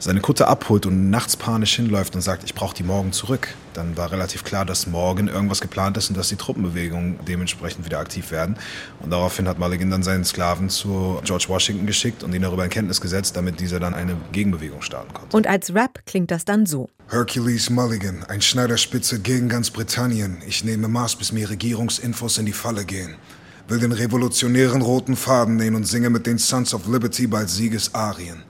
[0.00, 3.96] seine Kutte abholt und nachts panisch hinläuft und sagt, ich brauche die morgen zurück, dann
[3.96, 8.30] war relativ klar, dass morgen irgendwas geplant ist und dass die Truppenbewegungen dementsprechend wieder aktiv
[8.30, 8.56] werden.
[9.00, 12.70] Und daraufhin hat Mulligan dann seinen Sklaven zu George Washington geschickt und ihn darüber in
[12.70, 15.36] Kenntnis gesetzt, damit dieser dann eine Gegenbewegung starten konnte.
[15.36, 16.88] Und als Rap klingt das dann so.
[17.08, 20.38] Hercules Mulligan, ein Schneiderspitze gegen ganz Britannien.
[20.46, 23.16] Ich nehme Maß, bis mir Regierungsinfos in die Falle gehen
[23.68, 28.42] will den revolutionären roten Faden nähen und singe mit den Sons of Liberty bald Siegesarien.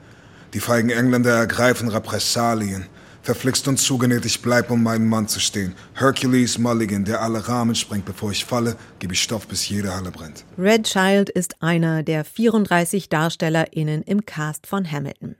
[0.52, 2.86] Die feigen Engländer ergreifen Repressalien.
[3.22, 5.74] Verflixt und zugenäht, ich bleib, um meinen Mann zu stehen.
[5.94, 8.04] Hercules Mulligan, der alle Rahmen sprengt.
[8.04, 10.44] Bevor ich falle, gebe ich Stoff, bis jede Halle brennt.
[10.58, 15.36] Red Child ist einer der 34 DarstellerInnen im Cast von Hamilton.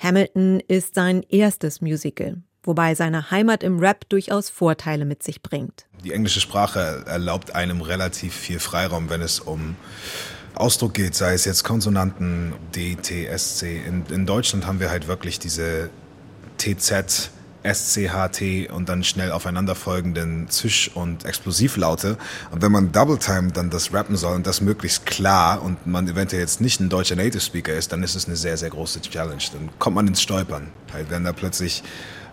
[0.00, 5.86] Hamilton ist sein erstes Musical, wobei seine Heimat im Rap durchaus Vorteile mit sich bringt.
[6.04, 9.74] Die englische Sprache erlaubt einem relativ viel Freiraum, wenn es um
[10.56, 13.80] Ausdruck geht, sei es jetzt Konsonanten, D, T, S, C.
[13.86, 15.90] In, in Deutschland haben wir halt wirklich diese
[16.58, 17.30] TZ,
[17.62, 22.16] SCHT und dann schnell aufeinanderfolgenden Zisch- und Explosivlaute.
[22.52, 26.08] Und wenn man Double Time dann das rappen soll und das möglichst klar und man
[26.08, 29.00] eventuell jetzt nicht ein deutscher Native Speaker ist, dann ist es eine sehr, sehr große
[29.02, 29.42] Challenge.
[29.52, 30.68] Dann kommt man ins Stolpern.
[30.92, 31.82] Halt, wenn da plötzlich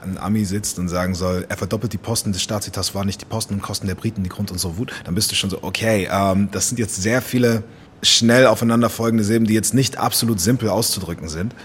[0.04, 3.26] ein Ami sitzt und sagen soll, er verdoppelt die Posten des Staatsitas, war nicht die
[3.26, 5.60] Posten und Kosten der Briten, die Grund und so Wut, dann bist du schon so,
[5.64, 7.64] okay, ähm, das sind jetzt sehr viele
[8.04, 11.56] schnell aufeinanderfolgende Silben, die jetzt nicht absolut simpel auszudrücken sind.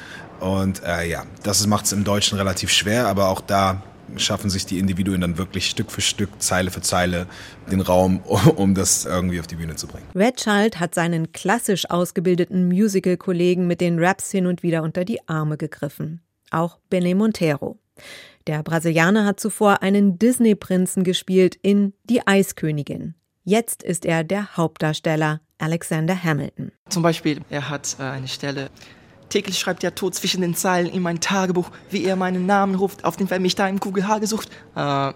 [0.41, 3.83] Und äh, ja, das macht es im Deutschen relativ schwer, aber auch da
[4.17, 7.27] schaffen sich die Individuen dann wirklich Stück für Stück, Zeile für Zeile
[7.71, 8.21] den Raum,
[8.57, 10.07] um das irgendwie auf die Bühne zu bringen.
[10.15, 15.57] Red hat seinen klassisch ausgebildeten Musical-Kollegen mit den Raps hin und wieder unter die Arme
[15.57, 16.23] gegriffen.
[16.51, 17.79] Auch Benny Montero.
[18.47, 23.15] Der Brasilianer hat zuvor einen Disney-Prinzen gespielt in Die Eiskönigin.
[23.45, 26.73] Jetzt ist er der Hauptdarsteller Alexander Hamilton.
[26.89, 28.71] Zum Beispiel, er hat äh, eine Stelle.
[29.29, 33.05] Täglich schreibt der Tod zwischen den Zeilen in mein Tagebuch, wie er meinen Namen ruft,
[33.05, 34.49] auf den Fall mich da im QGH gesucht.
[34.75, 35.13] Äh,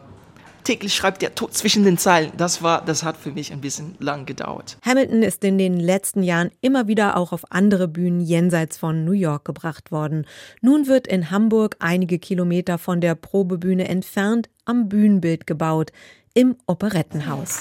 [0.65, 2.33] täglich schreibt der Tod zwischen den Zeilen.
[2.37, 4.77] Das war, das hat für mich ein bisschen lang gedauert.
[4.83, 9.13] Hamilton ist in den letzten Jahren immer wieder auch auf andere Bühnen jenseits von New
[9.13, 10.27] York gebracht worden.
[10.61, 15.91] Nun wird in Hamburg einige Kilometer von der Probebühne entfernt am Bühnenbild gebaut,
[16.35, 17.61] im Operettenhaus.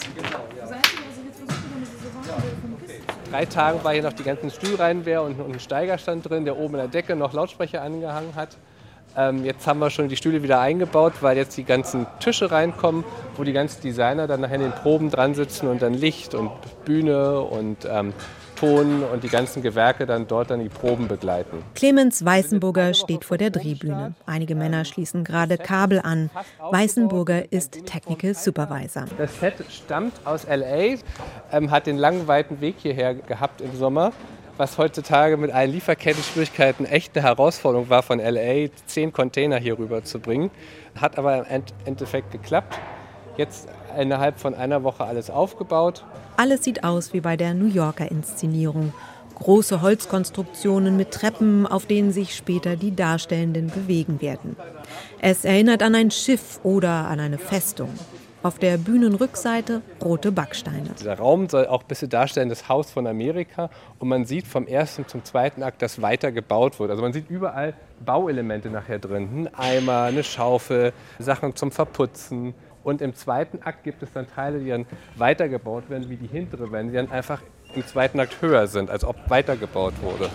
[3.32, 6.76] Drei Tagen war hier noch die ganzen Stuhlreihenwehr und, und ein Steigerstand drin, der oben
[6.76, 8.58] in der Decke noch Lautsprecher angehangen hat.
[9.16, 13.04] Ähm, jetzt haben wir schon die Stühle wieder eingebaut, weil jetzt die ganzen Tische reinkommen,
[13.36, 16.52] wo die ganzen Designer dann nachher in den Proben dran sitzen und dann Licht und
[16.86, 18.14] Bühne und ähm,
[18.62, 21.64] Ton und die ganzen Gewerke dann dort dann die Proben begleiten.
[21.74, 24.14] Clemens Weißenburger steht vor der Drehbühne.
[24.28, 26.30] Einige Männer schließen gerade Kabel an.
[26.70, 29.06] Weißenburger ist Technical Supervisor.
[29.18, 30.98] Das Set stammt aus LA,
[31.52, 34.12] ähm, hat den langen, weiten Weg hierher gehabt im Sommer
[34.58, 40.04] was heutzutage mit allen Lieferketten-Schwierigkeiten echt eine Herausforderung war, von LA zehn Container hier rüber
[40.04, 40.52] zu bringen.
[41.00, 42.78] Hat aber im Endeffekt geklappt.
[43.38, 46.04] Jetzt innerhalb von einer Woche alles aufgebaut.
[46.38, 48.94] Alles sieht aus wie bei der New Yorker Inszenierung.
[49.36, 54.56] Große Holzkonstruktionen mit Treppen, auf denen sich später die Darstellenden bewegen werden.
[55.20, 57.90] Es erinnert an ein Schiff oder an eine Festung.
[58.44, 60.90] Auf der Bühnenrückseite rote Backsteine.
[61.00, 63.70] Dieser Raum soll auch ein bisschen darstellen, das Haus von Amerika.
[64.00, 66.90] Und man sieht vom ersten zum zweiten Akt, dass weiter gebaut wird.
[66.90, 69.48] Also man sieht überall Bauelemente nachher drin.
[69.54, 72.56] Ein Eimer, eine Schaufel, Sachen zum Verputzen.
[72.84, 76.72] Und im zweiten Akt gibt es dann Teile, die dann weitergebaut werden, wie die hintere
[76.72, 77.42] Wände, die dann einfach
[77.76, 80.30] im zweiten Akt höher sind, als ob weitergebaut wurde.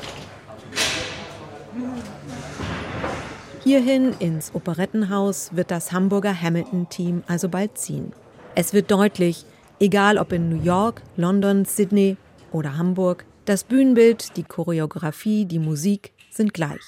[3.65, 8.13] Hierhin ins Operettenhaus wird das Hamburger Hamilton-Team also bald ziehen.
[8.55, 9.45] Es wird deutlich,
[9.81, 12.17] egal ob in New York, London, Sydney
[12.53, 16.81] oder Hamburg, das Bühnenbild, die Choreografie, die Musik sind gleich.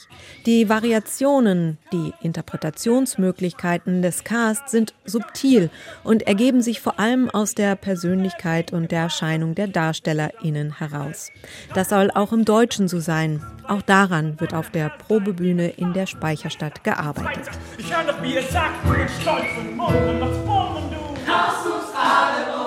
[0.47, 5.71] Die Variationen, die Interpretationsmöglichkeiten des Casts sind subtil
[6.05, 11.31] und ergeben sich vor allem aus der Persönlichkeit und der Erscheinung der DarstellerInnen heraus.
[11.75, 13.43] Das soll auch im Deutschen so sein.
[13.67, 17.51] Auch daran wird auf der Probebühne in der Speicherstadt gearbeitet.
[17.77, 21.31] Ich höre doch, wie ihr sagt, mit stolzem Mund und was wollen du?
[21.31, 22.58] Hast du's alle um?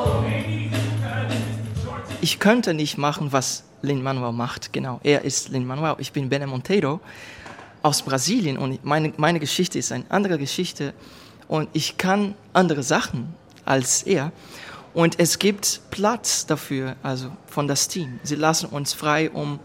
[2.24, 4.72] Ich könnte nicht machen, was Lin-Manuel macht.
[4.72, 5.96] Genau, er ist Lin-Manuel.
[5.98, 7.00] Ich bin Bene Monteiro
[7.82, 10.94] aus Brasilien und meine, meine Geschichte ist eine andere Geschichte
[11.48, 13.34] und ich kann andere Sachen
[13.66, 14.32] als er.
[14.94, 18.20] Und es gibt Platz dafür, also von das Team.
[18.22, 19.60] Sie lassen uns frei, um,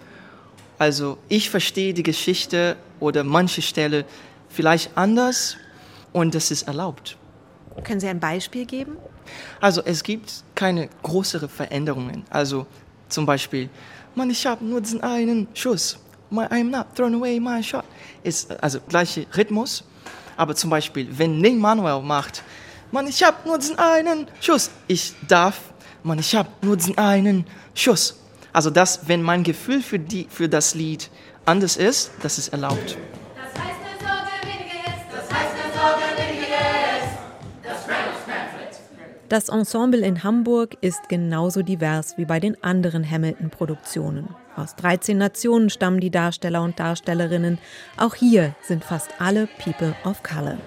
[0.78, 4.06] also ich verstehe die Geschichte oder manche Stelle
[4.48, 5.58] vielleicht anders
[6.14, 7.18] und das ist erlaubt.
[7.84, 8.96] Können Sie ein Beispiel geben?
[9.60, 12.24] Also es gibt keine größeren Veränderungen.
[12.30, 12.66] Also
[13.08, 13.68] zum Beispiel,
[14.14, 15.98] man, ich habe nur diesen einen Schuss.
[16.30, 17.84] I'm not throwing away my shot.
[18.22, 19.84] Ist also gleiche Rhythmus.
[20.36, 22.42] Aber zum Beispiel, wenn Lin Manuel macht,
[22.92, 24.70] man, ich habe nur diesen einen Schuss.
[24.86, 25.60] Ich darf,
[26.02, 28.16] man, ich habe nur diesen einen Schuss.
[28.52, 31.10] Also das, wenn mein Gefühl für, die, für das Lied
[31.44, 32.96] anders ist, das ist erlaubt.
[39.28, 44.28] Das Ensemble in Hamburg ist genauso divers wie bei den anderen Hamilton-Produktionen.
[44.54, 47.58] Aus 13 Nationen stammen die Darsteller und Darstellerinnen.
[47.96, 50.58] Auch hier sind fast alle People of Color.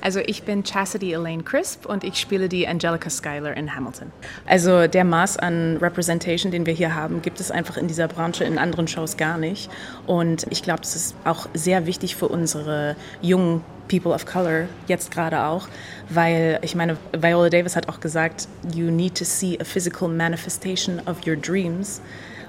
[0.00, 4.12] Also ich bin Chastity Elaine Crisp und ich spiele die Angelica Schuyler in Hamilton.
[4.46, 8.44] Also der Maß an Representation, den wir hier haben, gibt es einfach in dieser Branche
[8.44, 9.70] in anderen Shows gar nicht.
[10.06, 15.10] Und ich glaube, das ist auch sehr wichtig für unsere jungen People of Color, jetzt
[15.10, 15.66] gerade auch,
[16.08, 21.00] weil ich meine, Viola Davis hat auch gesagt, you need to see a physical manifestation
[21.06, 22.00] of your dreams.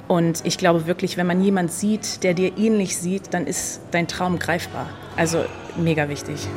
[0.08, 4.08] Und ich glaube wirklich, wenn man jemanden sieht, der dir ähnlich sieht, dann ist dein
[4.08, 4.90] Traum greifbar.
[5.16, 5.46] Also
[5.78, 6.48] mega wichtig.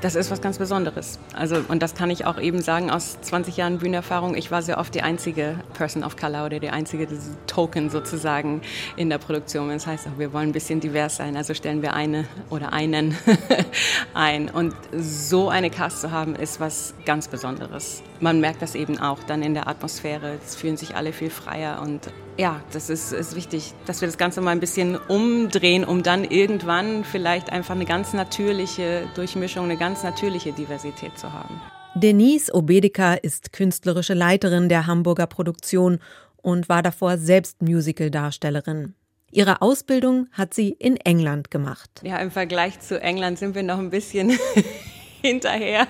[0.00, 1.18] Das ist was ganz Besonderes.
[1.34, 4.34] Also, und das kann ich auch eben sagen aus 20 Jahren Bühnenerfahrung.
[4.34, 7.08] Ich war sehr oft die einzige Person of Color oder die einzige
[7.46, 8.60] Token sozusagen
[8.96, 9.68] in der Produktion.
[9.70, 11.36] Das heißt auch, wir wollen ein bisschen divers sein.
[11.36, 13.16] Also stellen wir eine oder einen
[14.14, 14.48] ein.
[14.48, 18.02] Und so eine Cast zu haben, ist was ganz Besonderes.
[18.20, 20.38] Man merkt das eben auch dann in der Atmosphäre.
[20.44, 24.18] Es fühlen sich alle viel freier und ja, das ist, ist wichtig, dass wir das
[24.18, 29.76] Ganze mal ein bisschen umdrehen, um dann irgendwann vielleicht einfach eine ganz natürliche Durchmischung, eine
[29.76, 31.60] ganz natürliche Diversität zu haben.
[31.94, 35.98] Denise Obedika ist künstlerische Leiterin der Hamburger Produktion
[36.36, 38.94] und war davor selbst Musical-Darstellerin.
[39.32, 41.90] Ihre Ausbildung hat sie in England gemacht.
[42.02, 44.38] Ja, im Vergleich zu England sind wir noch ein bisschen
[45.22, 45.88] hinterher,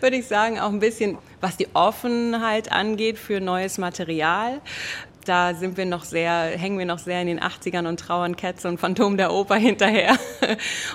[0.00, 4.60] würde ich sagen, auch ein bisschen, was die Offenheit angeht für neues Material
[5.28, 8.64] da sind wir noch sehr, hängen wir noch sehr in den 80ern und trauern Cats
[8.64, 10.16] und Phantom der Oper hinterher.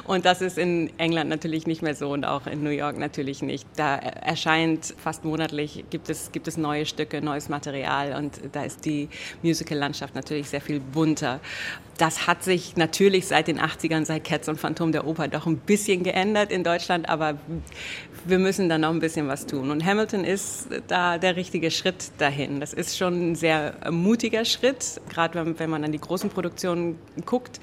[0.06, 3.42] Und das ist in England natürlich nicht mehr so und auch in New York natürlich
[3.42, 3.68] nicht.
[3.76, 8.86] Da erscheint fast monatlich, gibt es, gibt es neue Stücke, neues Material und da ist
[8.86, 9.10] die
[9.44, 11.40] Musical-Landschaft natürlich sehr viel bunter.
[11.98, 15.58] Das hat sich natürlich seit den 80ern, seit Cats und Phantom der Oper doch ein
[15.58, 17.38] bisschen geändert in Deutschland, aber
[18.26, 19.70] wir müssen da noch ein bisschen was tun.
[19.70, 22.60] Und Hamilton ist da der richtige Schritt dahin.
[22.60, 23.76] Das ist schon sehr
[24.24, 27.60] mutiger Schritt, gerade wenn, wenn man an die großen Produktionen guckt,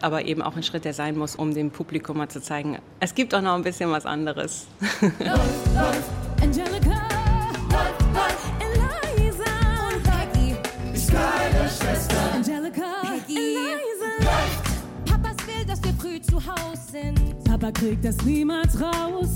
[0.00, 3.14] aber eben auch ein Schritt, der sein muss, um dem Publikum mal zu zeigen, es
[3.14, 4.66] gibt auch noch ein bisschen was anderes.
[6.42, 7.08] Angelica,
[8.58, 9.44] Eliza
[9.86, 10.56] und Peggy,
[10.92, 12.16] die Skyler-Schwester.
[12.34, 14.10] Angelica, Peggy, Eliza.
[15.06, 17.44] Papas will, dass wir früh zu Hause sind.
[17.44, 19.28] Papa kriegt das niemals raus.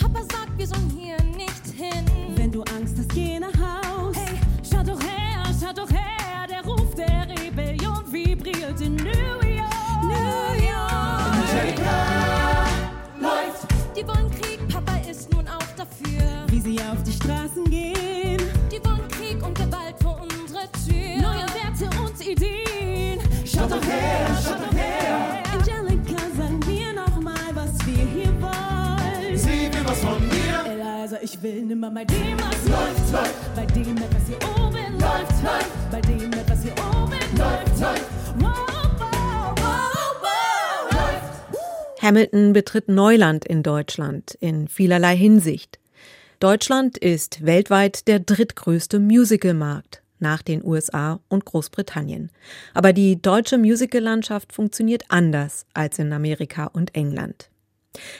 [0.00, 2.04] Papa sagt, wir sollen hier nicht hin.
[2.36, 4.14] Wenn du Angst hast, geh nach Haus.
[4.16, 6.19] Hey, schaut doch her, schaut doch her.
[8.12, 10.02] Vibriert in New York.
[10.02, 11.30] New York.
[13.20, 13.66] Läuft.
[13.96, 16.46] Die wollen Krieg, Papa ist nun auch dafür.
[16.48, 18.40] Wie sie auf die Straßen gehen.
[18.70, 21.20] Die wollen Krieg und Gewalt vor unsere Tür.
[21.20, 23.20] Neue Werte und Ideen.
[23.44, 24.69] Schaut doch her, schaut doch her.
[31.40, 33.54] Ich will nimmer bei dem, was läuft, läuft.
[33.56, 35.90] Bei dem etwas hier oben läuft, läuft.
[35.90, 38.04] Bei dem etwas hier oben läuft, läuft.
[42.02, 45.78] Hamilton betritt Neuland in Deutschland in vielerlei Hinsicht.
[46.40, 52.30] Deutschland ist weltweit der drittgrößte Musicalmarkt nach den USA und Großbritannien.
[52.72, 57.49] Aber die deutsche Musicallandschaft funktioniert anders als in Amerika und England.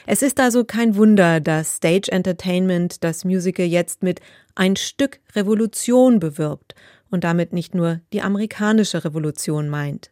[0.05, 4.19] Es ist also kein Wunder, dass Stage Entertainment das Musical jetzt mit
[4.55, 6.75] ein Stück Revolution bewirbt
[7.09, 10.11] und damit nicht nur die amerikanische Revolution meint.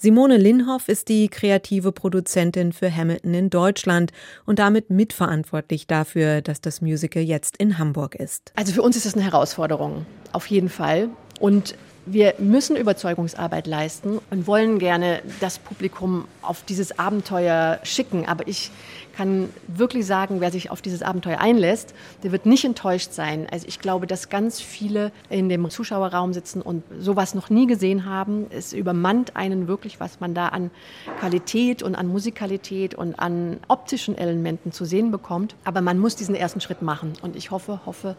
[0.00, 4.12] Simone Linhoff ist die kreative Produzentin für Hamilton in Deutschland
[4.46, 8.52] und damit mitverantwortlich dafür, dass das Musical jetzt in Hamburg ist.
[8.54, 11.08] Also für uns ist es eine Herausforderung, auf jeden Fall.
[11.40, 11.74] Und
[12.12, 18.26] wir müssen Überzeugungsarbeit leisten und wollen gerne das Publikum auf dieses Abenteuer schicken.
[18.26, 18.70] Aber ich
[19.18, 21.92] kann wirklich sagen, wer sich auf dieses Abenteuer einlässt,
[22.22, 23.48] der wird nicht enttäuscht sein.
[23.50, 28.04] Also ich glaube, dass ganz viele in dem Zuschauerraum sitzen und sowas noch nie gesehen
[28.04, 28.46] haben.
[28.50, 30.70] Es übermannt einen wirklich, was man da an
[31.18, 35.56] Qualität und an Musikalität und an optischen Elementen zu sehen bekommt.
[35.64, 37.14] Aber man muss diesen ersten Schritt machen.
[37.20, 38.16] Und ich hoffe, hoffe,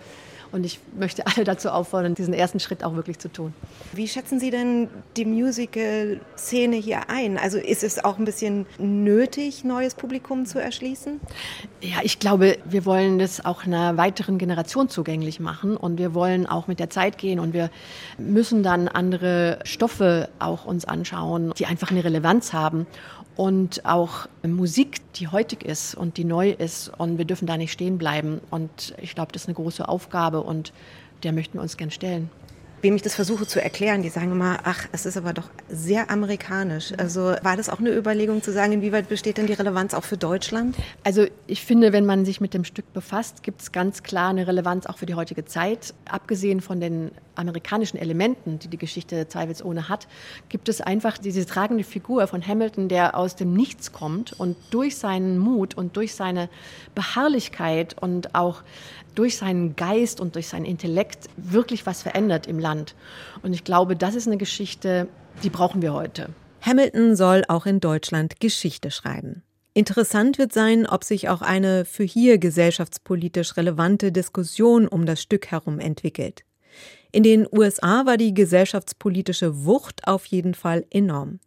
[0.51, 3.53] und ich möchte alle dazu auffordern, diesen ersten Schritt auch wirklich zu tun.
[3.93, 4.87] Wie schätzen Sie denn
[5.17, 7.37] die Musical-Szene hier ein?
[7.37, 11.19] Also ist es auch ein bisschen nötig, neues Publikum zu erschließen?
[11.81, 16.45] Ja, ich glaube, wir wollen das auch einer weiteren Generation zugänglich machen und wir wollen
[16.45, 17.69] auch mit der Zeit gehen und wir
[18.17, 22.87] müssen dann andere Stoffe auch uns anschauen, die einfach eine Relevanz haben
[23.39, 26.91] und auch Musik, die heutig ist und die neu ist.
[26.97, 28.41] Und wir dürfen da nicht stehen bleiben.
[28.49, 30.73] Und ich glaube, das ist eine große Aufgabe und
[31.23, 32.29] der möchten wir uns gern stellen
[32.81, 36.09] wem ich das versuche zu erklären, die sagen immer, ach, es ist aber doch sehr
[36.09, 36.93] amerikanisch.
[36.97, 40.17] Also war das auch eine Überlegung zu sagen, inwieweit besteht denn die Relevanz auch für
[40.17, 40.75] Deutschland?
[41.03, 44.47] Also ich finde, wenn man sich mit dem Stück befasst, gibt es ganz klar eine
[44.47, 45.93] Relevanz auch für die heutige Zeit.
[46.05, 50.07] Abgesehen von den amerikanischen Elementen, die die Geschichte zweifelsohne hat,
[50.49, 54.97] gibt es einfach diese tragende Figur von Hamilton, der aus dem Nichts kommt und durch
[54.97, 56.49] seinen Mut und durch seine
[56.95, 58.61] Beharrlichkeit und auch
[59.19, 62.95] durch seinen Geist und durch seinen Intellekt wirklich was verändert im Land.
[63.43, 65.09] Und ich glaube, das ist eine Geschichte,
[65.43, 66.29] die brauchen wir heute.
[66.61, 69.43] Hamilton soll auch in Deutschland Geschichte schreiben.
[69.73, 75.47] Interessant wird sein, ob sich auch eine für hier gesellschaftspolitisch relevante Diskussion um das Stück
[75.47, 76.45] herum entwickelt.
[77.11, 81.41] In den USA war die gesellschaftspolitische Wucht auf jeden Fall enorm.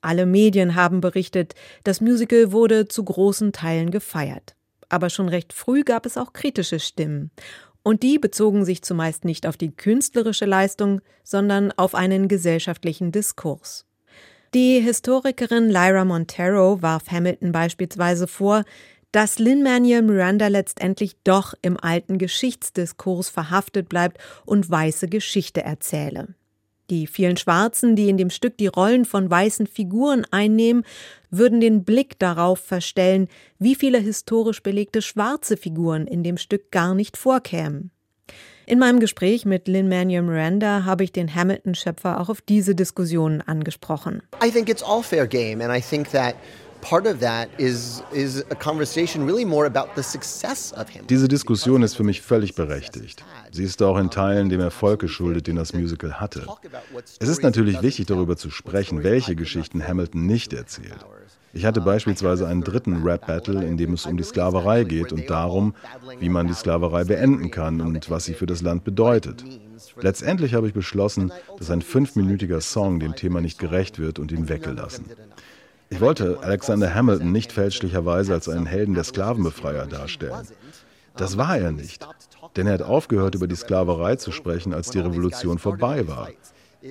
[0.00, 1.54] Alle Medien haben berichtet,
[1.84, 4.56] das Musical wurde zu großen Teilen gefeiert
[4.92, 7.30] aber schon recht früh gab es auch kritische Stimmen.
[7.82, 13.86] Und die bezogen sich zumeist nicht auf die künstlerische Leistung, sondern auf einen gesellschaftlichen Diskurs.
[14.54, 18.64] Die Historikerin Lyra Montero warf Hamilton beispielsweise vor,
[19.10, 26.34] dass Lin-Manuel Miranda letztendlich doch im alten Geschichtsdiskurs verhaftet bleibt und weiße Geschichte erzähle.
[26.90, 30.84] Die vielen Schwarzen, die in dem Stück die Rollen von weißen Figuren einnehmen,
[31.30, 33.28] würden den Blick darauf verstellen,
[33.58, 37.90] wie viele historisch belegte schwarze Figuren in dem Stück gar nicht vorkämen.
[38.66, 44.22] In meinem Gespräch mit Lin-Manuel Miranda habe ich den Hamilton-Schöpfer auch auf diese Diskussionen angesprochen.
[44.42, 46.36] I think it's all fair game and I think that
[51.08, 53.24] diese Diskussion ist für mich völlig berechtigt.
[53.50, 56.46] Sie ist auch in Teilen dem Erfolg geschuldet, den das Musical hatte.
[57.20, 61.06] Es ist natürlich wichtig, darüber zu sprechen, welche Geschichten Hamilton nicht erzählt.
[61.54, 65.74] Ich hatte beispielsweise einen dritten Rap-Battle, in dem es um die Sklaverei geht und darum,
[66.18, 69.44] wie man die Sklaverei beenden kann und was sie für das Land bedeutet.
[70.00, 74.48] Letztendlich habe ich beschlossen, dass ein fünfminütiger Song dem Thema nicht gerecht wird und ihn
[74.48, 75.04] weggelassen.
[75.92, 80.46] Ich wollte Alexander Hamilton nicht fälschlicherweise als einen Helden der Sklavenbefreier darstellen.
[81.16, 82.08] Das war er nicht,
[82.56, 86.30] denn er hat aufgehört, über die Sklaverei zu sprechen, als die Revolution vorbei war.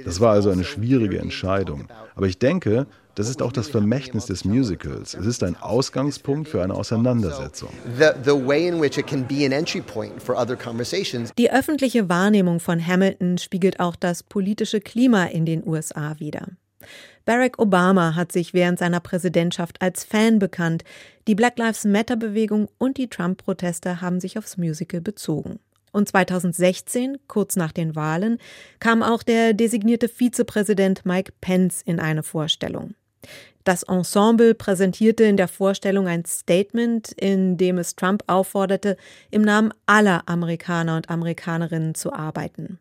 [0.05, 1.87] Das war also eine schwierige Entscheidung.
[2.15, 2.85] Aber ich denke,
[3.15, 5.15] das ist auch das Vermächtnis des Musicals.
[5.15, 7.69] Es ist ein Ausgangspunkt für eine Auseinandersetzung.
[11.37, 16.49] Die öffentliche Wahrnehmung von Hamilton spiegelt auch das politische Klima in den USA wider.
[17.25, 20.83] Barack Obama hat sich während seiner Präsidentschaft als Fan bekannt.
[21.27, 25.59] Die Black Lives Matter Bewegung und die Trump-Proteste haben sich aufs Musical bezogen.
[25.91, 28.37] Und 2016, kurz nach den Wahlen,
[28.79, 32.95] kam auch der designierte Vizepräsident Mike Pence in eine Vorstellung.
[33.63, 38.97] Das Ensemble präsentierte in der Vorstellung ein Statement, in dem es Trump aufforderte,
[39.29, 42.79] im Namen aller Amerikaner und Amerikanerinnen zu arbeiten.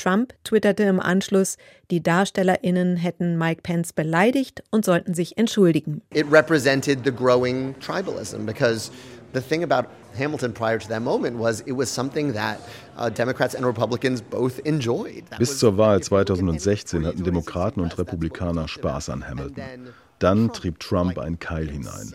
[0.00, 1.56] Trump twitterte im Anschluss,
[1.90, 6.02] die DarstellerInnen hätten Mike Pence beleidigt und sollten sich entschuldigen.
[6.14, 8.90] It represented the growing tribalism because
[9.34, 9.88] the thing about
[10.18, 12.58] Hamilton prior to that moment was it was something that
[12.98, 15.24] uh, Democrats and Republicans both enjoyed.
[15.30, 19.92] That Bis zur Wahl 2016 hatten Demokraten und Republikaner Spaß an Hamilton.
[20.18, 22.14] Dann trieb Trump einen Keil hinein.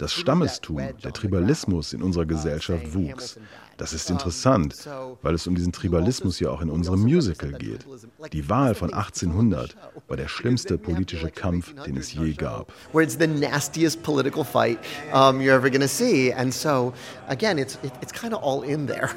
[0.00, 3.38] Das Stammestum, der Tribalismus in unserer Gesellschaft wuchs.
[3.76, 4.88] Das ist interessant,
[5.20, 7.84] weil es um diesen Tribalismus ja auch in unserem Musical geht.
[8.32, 9.76] Die Wahl von 1800
[10.08, 12.72] war der schlimmste politische Kampf, den es je gab.
[12.94, 14.78] Where it's the nastiest political fight
[15.12, 16.32] you're ever going to see.
[16.32, 16.94] And so,
[17.28, 19.10] again, it's, it, it's kind of all in there.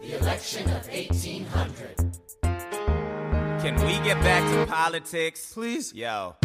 [0.00, 1.98] The election of 1800.
[3.60, 5.52] Can we get back to politics?
[5.52, 5.92] Please?
[5.92, 6.36] Yo.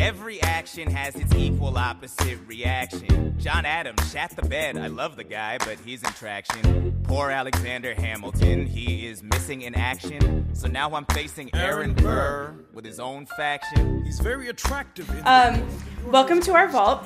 [0.00, 3.34] Every action has its equal opposite reaction.
[3.36, 4.78] John Adams shat the bed.
[4.78, 6.96] I love the guy, but he's in traction.
[7.02, 10.48] Poor Alexander Hamilton, he is missing in action.
[10.54, 14.04] So now I'm facing Aaron Burr with his own faction.
[14.04, 15.10] He's very attractive.
[15.26, 15.66] Um,
[16.06, 17.04] welcome to our vault.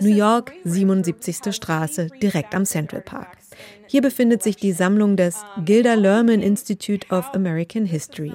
[0.00, 1.52] New York, 77.
[1.52, 3.38] Straße, direkt am Central Park.
[3.86, 8.34] Hier befindet sich die Sammlung des Gilda Lerman Institute of American History.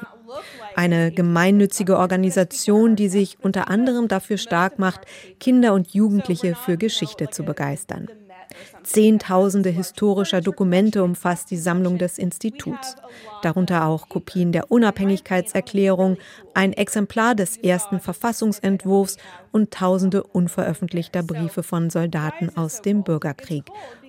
[0.78, 5.02] Eine gemeinnützige Organisation, die sich unter anderem dafür stark macht,
[5.40, 8.08] Kinder und Jugendliche für Geschichte zu begeistern.
[8.84, 12.96] Zehntausende historischer Dokumente umfasst die Sammlung des Instituts,
[13.42, 16.18] darunter auch Kopien der Unabhängigkeitserklärung,
[16.54, 19.18] ein Exemplar des ersten Verfassungsentwurfs
[19.52, 23.64] und tausende unveröffentlichter Briefe von Soldaten aus dem Bürgerkrieg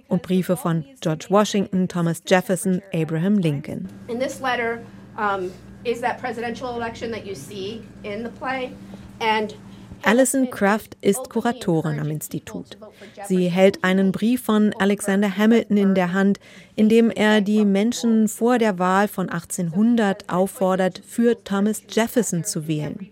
[0.06, 3.88] und Briefe von George Washington, Thomas Jefferson, Abraham Lincoln.
[4.08, 4.80] In this letter
[5.16, 5.50] um,
[5.88, 8.72] is that presidential election that you see in the play.
[9.20, 9.54] And
[10.02, 12.78] Alison Kraft ist Kuratorin am Institut.
[13.26, 16.38] Sie hält einen Brief von Alexander Hamilton in der Hand,
[16.76, 22.68] in dem er die Menschen vor der Wahl von 1800 auffordert, für Thomas Jefferson zu
[22.68, 23.10] wählen.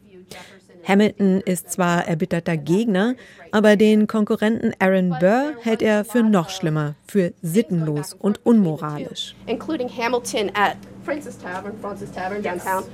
[0.87, 3.15] Hamilton ist zwar erbitterter Gegner,
[3.51, 9.35] aber den Konkurrenten Aaron Burr hält er für noch schlimmer, für sittenlos und unmoralisch.
[9.47, 12.85] including Hamilton at Princess Tavern, Francis Tavern downtown.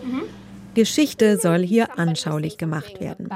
[0.75, 3.29] Geschichte soll hier anschaulich gemacht werden.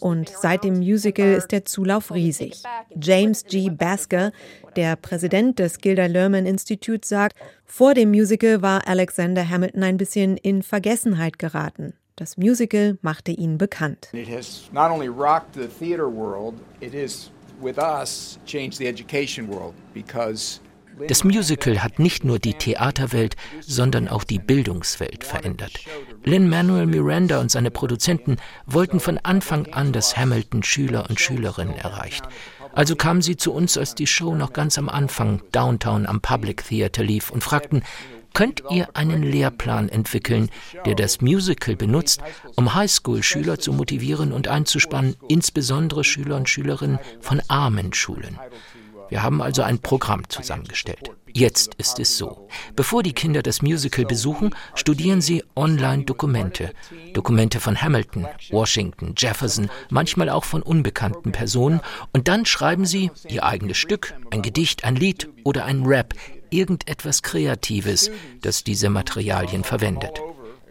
[0.00, 2.62] Und seit dem Musical ist der Zulauf riesig.
[2.98, 3.68] James G.
[3.68, 4.32] Basker,
[4.76, 7.36] der Präsident des Gilda Lerman Institute, sagt,
[7.66, 11.92] vor dem Musical war Alexander Hamilton ein bisschen in Vergessenheit geraten.
[12.20, 14.10] Das Musical machte ihn bekannt.
[14.12, 17.30] It has not only rocked the theater world, it has,
[17.62, 20.60] with us, changed the education world because
[21.08, 25.80] Das Musical hat nicht nur die Theaterwelt, sondern auch die Bildungswelt verändert.
[26.24, 32.24] Lin-Manuel Miranda und seine Produzenten wollten von Anfang an, dass Hamilton Schüler und Schülerinnen erreicht.
[32.74, 36.64] Also kamen sie zu uns, als die Show noch ganz am Anfang downtown am Public
[36.68, 37.82] Theater lief und fragten,
[38.34, 40.50] könnt ihr einen Lehrplan entwickeln,
[40.84, 42.20] der das Musical benutzt,
[42.56, 48.38] um Highschool-Schüler zu motivieren und einzuspannen, insbesondere Schüler und Schülerinnen von armen Schulen?
[49.10, 51.10] Wir haben also ein Programm zusammengestellt.
[51.32, 52.48] Jetzt ist es so.
[52.74, 56.72] Bevor die Kinder das Musical besuchen, studieren sie online Dokumente.
[57.12, 61.80] Dokumente von Hamilton, Washington, Jefferson, manchmal auch von unbekannten Personen.
[62.12, 66.14] Und dann schreiben sie ihr eigenes Stück, ein Gedicht, ein Lied oder ein Rap,
[66.50, 70.20] irgendetwas Kreatives, das diese Materialien verwendet.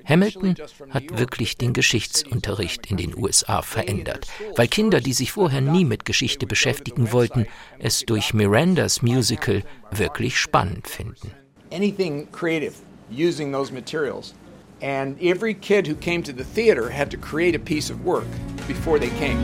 [0.06, 0.56] Hamilton
[0.90, 6.04] hat wirklich den Geschichtsunterricht in den USA verändert, weil Kinder, die sich vorher nie mit
[6.06, 7.46] Geschichte beschäftigen wollten,
[7.78, 11.32] es durch Mirandas Musical wirklich spannend finden.
[11.72, 12.76] anything creative
[13.10, 14.34] using those materials.
[14.82, 18.28] And every kid who came to the theater had to create a piece of work
[18.68, 19.40] before they came.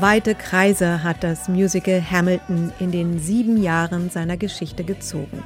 [0.00, 5.42] Weite Kreise hat das Musical Hamilton in den sieben Jahren seiner Geschichte gezogen,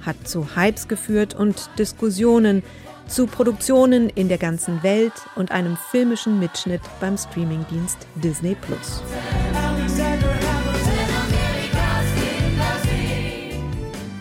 [0.00, 2.62] hat zu Hypes geführt und Diskussionen,
[3.06, 9.02] zu Produktionen in der ganzen Welt und einem filmischen Mitschnitt beim Streamingdienst Disney Plus.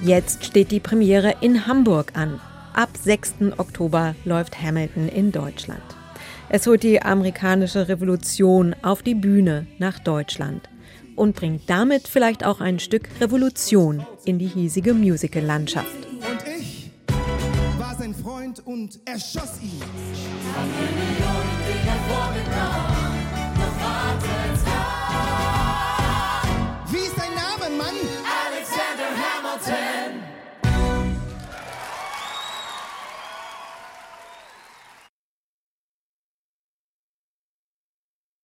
[0.02, 2.42] Jetzt steht die Premiere in Hamburg an.
[2.74, 3.36] Ab 6.
[3.58, 5.99] Oktober läuft Hamilton in Deutschland.
[6.52, 10.68] Es holt die amerikanische Revolution auf die Bühne nach Deutschland
[11.16, 16.08] und bringt damit vielleicht auch ein Stück Revolution in die hiesige Musical-Landschaft.
[16.08, 16.92] Und ich
[17.78, 19.80] war sein Freund und erschoss ihn.